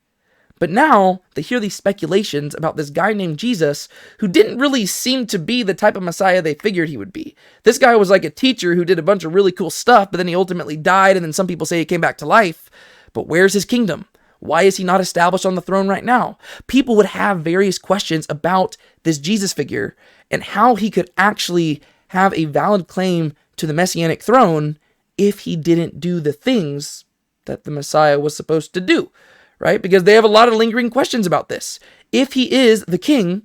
But 0.59 0.69
now 0.69 1.21
they 1.35 1.41
hear 1.41 1.59
these 1.59 1.73
speculations 1.73 2.53
about 2.53 2.75
this 2.75 2.89
guy 2.89 3.13
named 3.13 3.39
Jesus 3.39 3.87
who 4.19 4.27
didn't 4.27 4.59
really 4.59 4.85
seem 4.85 5.25
to 5.27 5.39
be 5.39 5.63
the 5.63 5.73
type 5.73 5.95
of 5.95 6.03
Messiah 6.03 6.41
they 6.41 6.53
figured 6.53 6.89
he 6.89 6.97
would 6.97 7.13
be. 7.13 7.33
This 7.63 7.77
guy 7.77 7.95
was 7.95 8.09
like 8.09 8.25
a 8.25 8.29
teacher 8.29 8.75
who 8.75 8.83
did 8.83 8.99
a 8.99 9.03
bunch 9.03 9.23
of 9.23 9.33
really 9.33 9.53
cool 9.53 9.69
stuff, 9.69 10.11
but 10.11 10.17
then 10.17 10.27
he 10.27 10.35
ultimately 10.35 10.75
died, 10.75 11.15
and 11.15 11.23
then 11.23 11.31
some 11.31 11.47
people 11.47 11.65
say 11.65 11.79
he 11.79 11.85
came 11.85 12.01
back 12.01 12.17
to 12.17 12.25
life. 12.25 12.69
But 13.13 13.27
where's 13.27 13.53
his 13.53 13.63
kingdom? 13.63 14.05
Why 14.39 14.63
is 14.63 14.77
he 14.77 14.83
not 14.83 15.01
established 15.01 15.45
on 15.45 15.55
the 15.55 15.61
throne 15.61 15.87
right 15.87 16.03
now? 16.03 16.37
People 16.67 16.95
would 16.97 17.07
have 17.07 17.41
various 17.41 17.77
questions 17.77 18.25
about 18.29 18.77
this 19.03 19.17
Jesus 19.17 19.53
figure 19.53 19.95
and 20.29 20.43
how 20.43 20.75
he 20.75 20.91
could 20.91 21.09
actually 21.17 21.81
have 22.09 22.33
a 22.33 22.45
valid 22.45 22.87
claim 22.87 23.33
to 23.55 23.67
the 23.67 23.73
messianic 23.73 24.21
throne 24.23 24.77
if 25.19 25.41
he 25.41 25.55
didn't 25.57 25.99
do 25.99 26.21
the 26.21 26.33
things 26.33 27.03
that 27.45 27.65
the 27.65 27.71
Messiah 27.71 28.19
was 28.19 28.35
supposed 28.35 28.73
to 28.73 28.81
do, 28.81 29.11
right? 29.59 29.81
Because 29.81 30.05
they 30.05 30.13
have 30.13 30.23
a 30.23 30.29
lot 30.29 30.47
of 30.47 30.53
lingering 30.55 30.89
questions 30.89 31.27
about 31.27 31.49
this. 31.49 31.79
If 32.11 32.33
he 32.33 32.51
is 32.51 32.85
the 32.85 32.97
king, 32.97 33.43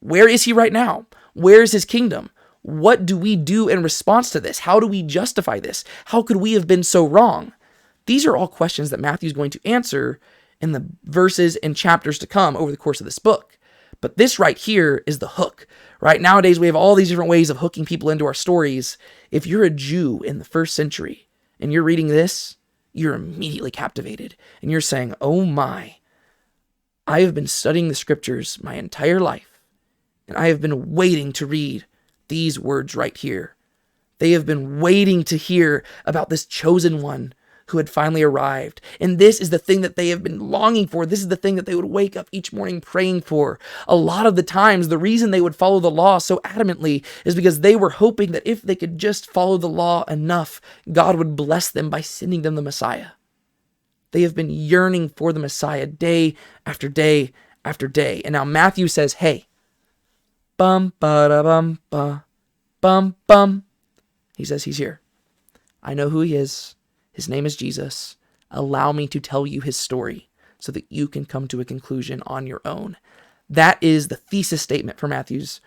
where 0.00 0.28
is 0.28 0.44
he 0.44 0.52
right 0.52 0.72
now? 0.72 1.06
Where 1.32 1.62
is 1.62 1.72
his 1.72 1.86
kingdom? 1.86 2.30
What 2.60 3.06
do 3.06 3.16
we 3.16 3.36
do 3.36 3.68
in 3.68 3.82
response 3.82 4.30
to 4.30 4.40
this? 4.40 4.60
How 4.60 4.78
do 4.78 4.86
we 4.86 5.02
justify 5.02 5.60
this? 5.60 5.82
How 6.06 6.22
could 6.22 6.36
we 6.36 6.52
have 6.52 6.66
been 6.66 6.82
so 6.82 7.06
wrong? 7.06 7.52
These 8.06 8.26
are 8.26 8.36
all 8.36 8.48
questions 8.48 8.90
that 8.90 9.00
Matthew's 9.00 9.32
going 9.32 9.50
to 9.50 9.66
answer 9.66 10.20
in 10.60 10.72
the 10.72 10.86
verses 11.04 11.56
and 11.56 11.74
chapters 11.74 12.18
to 12.18 12.26
come 12.26 12.54
over 12.54 12.70
the 12.70 12.76
course 12.76 13.00
of 13.00 13.06
this 13.06 13.18
book. 13.18 13.58
But 14.02 14.18
this 14.18 14.38
right 14.38 14.58
here 14.58 15.02
is 15.06 15.18
the 15.20 15.28
hook, 15.28 15.66
right? 16.04 16.20
Nowadays, 16.20 16.60
we 16.60 16.66
have 16.66 16.76
all 16.76 16.94
these 16.94 17.08
different 17.08 17.30
ways 17.30 17.48
of 17.48 17.56
hooking 17.56 17.86
people 17.86 18.10
into 18.10 18.26
our 18.26 18.34
stories. 18.34 18.98
If 19.30 19.46
you're 19.46 19.64
a 19.64 19.70
Jew 19.70 20.22
in 20.22 20.38
the 20.38 20.44
first 20.44 20.74
century 20.74 21.28
and 21.58 21.72
you're 21.72 21.82
reading 21.82 22.08
this, 22.08 22.58
you're 22.92 23.14
immediately 23.14 23.70
captivated 23.70 24.36
and 24.60 24.70
you're 24.70 24.82
saying, 24.82 25.14
Oh 25.20 25.46
my, 25.46 25.96
I 27.06 27.22
have 27.22 27.34
been 27.34 27.46
studying 27.46 27.88
the 27.88 27.94
scriptures 27.94 28.62
my 28.62 28.74
entire 28.74 29.18
life 29.18 29.62
and 30.28 30.36
I 30.36 30.48
have 30.48 30.60
been 30.60 30.94
waiting 30.94 31.32
to 31.32 31.46
read 31.46 31.86
these 32.28 32.60
words 32.60 32.94
right 32.94 33.16
here. 33.16 33.56
They 34.18 34.32
have 34.32 34.44
been 34.44 34.80
waiting 34.80 35.24
to 35.24 35.38
hear 35.38 35.84
about 36.04 36.28
this 36.28 36.44
chosen 36.44 37.00
one 37.00 37.32
who 37.74 37.78
had 37.78 37.90
finally 37.90 38.22
arrived. 38.22 38.80
And 39.00 39.18
this 39.18 39.40
is 39.40 39.50
the 39.50 39.58
thing 39.58 39.80
that 39.80 39.96
they 39.96 40.10
have 40.10 40.22
been 40.22 40.38
longing 40.38 40.86
for. 40.86 41.04
This 41.04 41.18
is 41.18 41.26
the 41.26 41.34
thing 41.34 41.56
that 41.56 41.66
they 41.66 41.74
would 41.74 41.86
wake 41.86 42.16
up 42.16 42.28
each 42.30 42.52
morning 42.52 42.80
praying 42.80 43.22
for. 43.22 43.58
A 43.88 43.96
lot 43.96 44.26
of 44.26 44.36
the 44.36 44.44
times, 44.44 44.86
the 44.86 44.96
reason 44.96 45.32
they 45.32 45.40
would 45.40 45.56
follow 45.56 45.80
the 45.80 45.90
law 45.90 46.18
so 46.18 46.38
adamantly 46.44 47.04
is 47.24 47.34
because 47.34 47.60
they 47.60 47.74
were 47.74 47.90
hoping 47.90 48.30
that 48.30 48.48
if 48.48 48.62
they 48.62 48.76
could 48.76 48.96
just 48.96 49.28
follow 49.28 49.58
the 49.58 49.68
law 49.68 50.04
enough, 50.04 50.60
God 50.92 51.16
would 51.16 51.34
bless 51.34 51.68
them 51.68 51.90
by 51.90 52.00
sending 52.00 52.42
them 52.42 52.54
the 52.54 52.62
Messiah. 52.62 53.08
They 54.12 54.22
have 54.22 54.36
been 54.36 54.50
yearning 54.50 55.08
for 55.08 55.32
the 55.32 55.40
Messiah 55.40 55.86
day 55.86 56.36
after 56.64 56.88
day 56.88 57.32
after 57.64 57.88
day. 57.88 58.22
And 58.24 58.34
now 58.34 58.44
Matthew 58.44 58.86
says, 58.86 59.14
hey, 59.14 59.46
bum 60.56 60.92
ba 61.00 61.26
da 61.28 61.42
bum 61.42 61.80
ba 61.90 62.24
bum 62.80 63.16
bum. 63.26 63.64
He 64.36 64.44
says 64.44 64.62
he's 64.62 64.78
here. 64.78 65.00
I 65.82 65.94
know 65.94 66.08
who 66.08 66.20
he 66.20 66.34
is. 66.34 66.76
His 67.14 67.28
name 67.28 67.46
is 67.46 67.56
Jesus. 67.56 68.16
Allow 68.50 68.92
me 68.92 69.06
to 69.08 69.20
tell 69.20 69.46
you 69.46 69.60
his 69.60 69.76
story 69.76 70.28
so 70.58 70.70
that 70.72 70.84
you 70.90 71.08
can 71.08 71.24
come 71.24 71.48
to 71.48 71.60
a 71.60 71.64
conclusion 71.64 72.22
on 72.26 72.46
your 72.46 72.60
own. 72.64 72.96
That 73.48 73.78
is 73.80 74.08
the 74.08 74.16
thesis 74.16 74.60
statement 74.60 74.98
for 74.98 75.08
Matthew's 75.08 75.60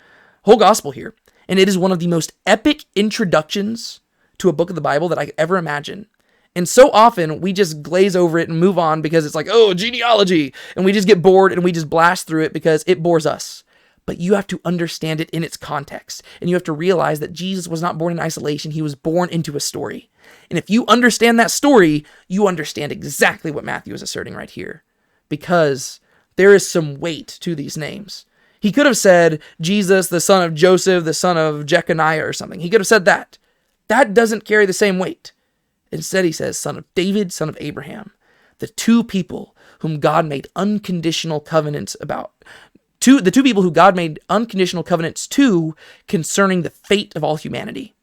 whole 0.43 0.57
gospel 0.57 0.91
here. 0.91 1.15
And 1.47 1.57
it 1.57 1.69
is 1.69 1.77
one 1.77 1.91
of 1.91 1.99
the 1.99 2.07
most 2.07 2.33
epic 2.45 2.85
introductions 2.95 4.01
to 4.39 4.49
a 4.49 4.53
book 4.53 4.69
of 4.69 4.75
the 4.75 4.81
Bible 4.81 5.07
that 5.09 5.17
I 5.17 5.25
could 5.25 5.35
ever 5.37 5.57
imagine. 5.57 6.07
And 6.53 6.67
so 6.67 6.91
often 6.91 7.39
we 7.39 7.53
just 7.53 7.81
glaze 7.81 8.15
over 8.15 8.37
it 8.37 8.49
and 8.49 8.59
move 8.59 8.77
on 8.77 9.01
because 9.01 9.25
it's 9.25 9.35
like, 9.35 9.47
oh, 9.49 9.73
genealogy. 9.73 10.53
And 10.75 10.83
we 10.83 10.91
just 10.91 11.07
get 11.07 11.21
bored 11.21 11.53
and 11.53 11.63
we 11.63 11.71
just 11.71 11.89
blast 11.89 12.27
through 12.27 12.43
it 12.43 12.53
because 12.53 12.83
it 12.87 13.01
bores 13.01 13.25
us 13.25 13.63
but 14.07 14.19
you 14.19 14.33
have 14.33 14.47
to 14.47 14.61
understand 14.65 15.21
it 15.21 15.29
in 15.29 15.43
its 15.43 15.57
context. 15.57 16.23
And 16.41 16.49
you 16.49 16.55
have 16.55 16.63
to 16.63 16.71
realize 16.71 17.19
that 17.19 17.33
Jesus 17.33 17.67
was 17.67 17.81
not 17.81 17.97
born 17.99 18.13
in 18.13 18.19
isolation, 18.19 18.71
he 18.71 18.81
was 18.81 18.95
born 18.95 19.29
into 19.29 19.55
a 19.55 19.59
story. 19.59 20.09
And 20.49 20.57
if 20.57 20.69
you 20.69 20.85
understand 20.87 21.39
that 21.39 21.51
story, 21.51 22.05
you 22.27 22.47
understand 22.47 22.91
exactly 22.91 23.51
what 23.51 23.65
Matthew 23.65 23.93
is 23.93 24.01
asserting 24.01 24.33
right 24.33 24.49
here. 24.49 24.83
Because 25.29 25.99
there 26.35 26.53
is 26.53 26.69
some 26.69 26.99
weight 26.99 27.37
to 27.41 27.55
these 27.55 27.77
names. 27.77 28.25
He 28.59 28.71
could 28.71 28.85
have 28.85 28.97
said 28.97 29.41
Jesus, 29.61 30.07
the 30.07 30.19
son 30.21 30.43
of 30.43 30.53
Joseph, 30.53 31.03
the 31.03 31.13
son 31.13 31.37
of 31.37 31.65
Jeconiah, 31.65 32.25
or 32.25 32.33
something. 32.33 32.59
He 32.59 32.69
could 32.69 32.81
have 32.81 32.87
said 32.87 33.05
that. 33.05 33.37
That 33.87 34.13
doesn't 34.13 34.45
carry 34.45 34.65
the 34.65 34.73
same 34.73 34.99
weight. 34.99 35.31
Instead, 35.91 36.25
he 36.25 36.31
says, 36.31 36.57
son 36.57 36.77
of 36.77 36.93
David, 36.95 37.31
son 37.31 37.49
of 37.49 37.57
Abraham. 37.59 38.11
The 38.59 38.67
two 38.67 39.03
people 39.03 39.55
whom 39.79 39.99
God 39.99 40.25
made 40.25 40.47
unconditional 40.55 41.39
covenants 41.39 41.95
about, 42.01 42.31
two 42.99 43.21
the 43.21 43.31
two 43.31 43.43
people 43.43 43.61
who 43.61 43.71
God 43.71 43.95
made 43.95 44.19
unconditional 44.29 44.83
covenants 44.83 45.27
to 45.27 45.75
concerning 46.07 46.63
the 46.63 46.71
fate 46.71 47.15
of 47.15 47.23
all 47.23 47.35
humanity. 47.35 47.93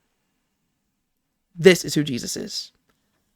This 1.55 1.85
is 1.85 1.95
who 1.95 2.03
Jesus 2.03 2.37
is. 2.37 2.73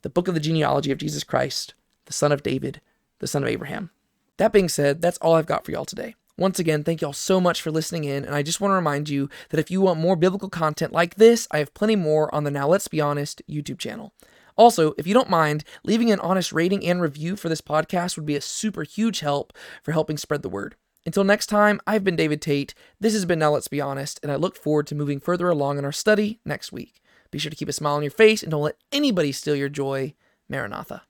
The 0.02 0.10
book 0.10 0.26
of 0.26 0.34
the 0.34 0.40
genealogy 0.40 0.90
of 0.90 0.98
Jesus 0.98 1.22
Christ, 1.22 1.74
the 2.06 2.12
son 2.12 2.32
of 2.32 2.42
David, 2.42 2.80
the 3.20 3.28
son 3.28 3.44
of 3.44 3.48
Abraham. 3.48 3.90
That 4.38 4.52
being 4.52 4.68
said, 4.68 5.00
that's 5.00 5.18
all 5.18 5.34
I've 5.34 5.46
got 5.46 5.64
for 5.64 5.70
y'all 5.70 5.84
today. 5.84 6.16
Once 6.36 6.58
again, 6.58 6.82
thank 6.82 7.00
y'all 7.00 7.12
so 7.12 7.40
much 7.40 7.62
for 7.62 7.70
listening 7.70 8.04
in, 8.04 8.24
and 8.24 8.34
I 8.34 8.42
just 8.42 8.60
want 8.60 8.70
to 8.72 8.76
remind 8.76 9.08
you 9.08 9.28
that 9.50 9.60
if 9.60 9.70
you 9.70 9.80
want 9.80 10.00
more 10.00 10.16
biblical 10.16 10.48
content 10.48 10.92
like 10.92 11.14
this, 11.14 11.46
I 11.50 11.58
have 11.58 11.74
plenty 11.74 11.94
more 11.96 12.32
on 12.34 12.42
the 12.42 12.50
Now 12.50 12.68
Let's 12.68 12.88
Be 12.88 13.00
Honest 13.00 13.42
YouTube 13.48 13.78
channel. 13.78 14.12
Also, 14.56 14.94
if 14.98 15.06
you 15.06 15.14
don't 15.14 15.30
mind, 15.30 15.62
leaving 15.84 16.10
an 16.10 16.18
honest 16.20 16.52
rating 16.52 16.84
and 16.84 17.00
review 17.00 17.36
for 17.36 17.48
this 17.48 17.60
podcast 17.60 18.16
would 18.16 18.26
be 18.26 18.36
a 18.36 18.40
super 18.40 18.82
huge 18.82 19.20
help 19.20 19.52
for 19.84 19.92
helping 19.92 20.16
spread 20.16 20.42
the 20.42 20.48
word. 20.48 20.74
Until 21.06 21.22
next 21.22 21.46
time, 21.46 21.80
I've 21.86 22.04
been 22.04 22.16
David 22.16 22.42
Tate. 22.42 22.74
This 23.00 23.12
has 23.12 23.24
been 23.24 23.38
Now 23.38 23.52
Let's 23.52 23.68
Be 23.68 23.80
Honest, 23.80 24.18
and 24.22 24.32
I 24.32 24.36
look 24.36 24.56
forward 24.56 24.88
to 24.88 24.96
moving 24.96 25.20
further 25.20 25.48
along 25.48 25.78
in 25.78 25.84
our 25.84 25.92
study 25.92 26.40
next 26.44 26.72
week. 26.72 27.00
Be 27.30 27.38
sure 27.38 27.50
to 27.50 27.56
keep 27.56 27.68
a 27.68 27.72
smile 27.72 27.94
on 27.94 28.02
your 28.02 28.10
face 28.10 28.42
and 28.42 28.50
don't 28.50 28.62
let 28.62 28.76
anybody 28.92 29.32
steal 29.32 29.56
your 29.56 29.68
joy. 29.68 30.14
Maranatha. 30.48 31.02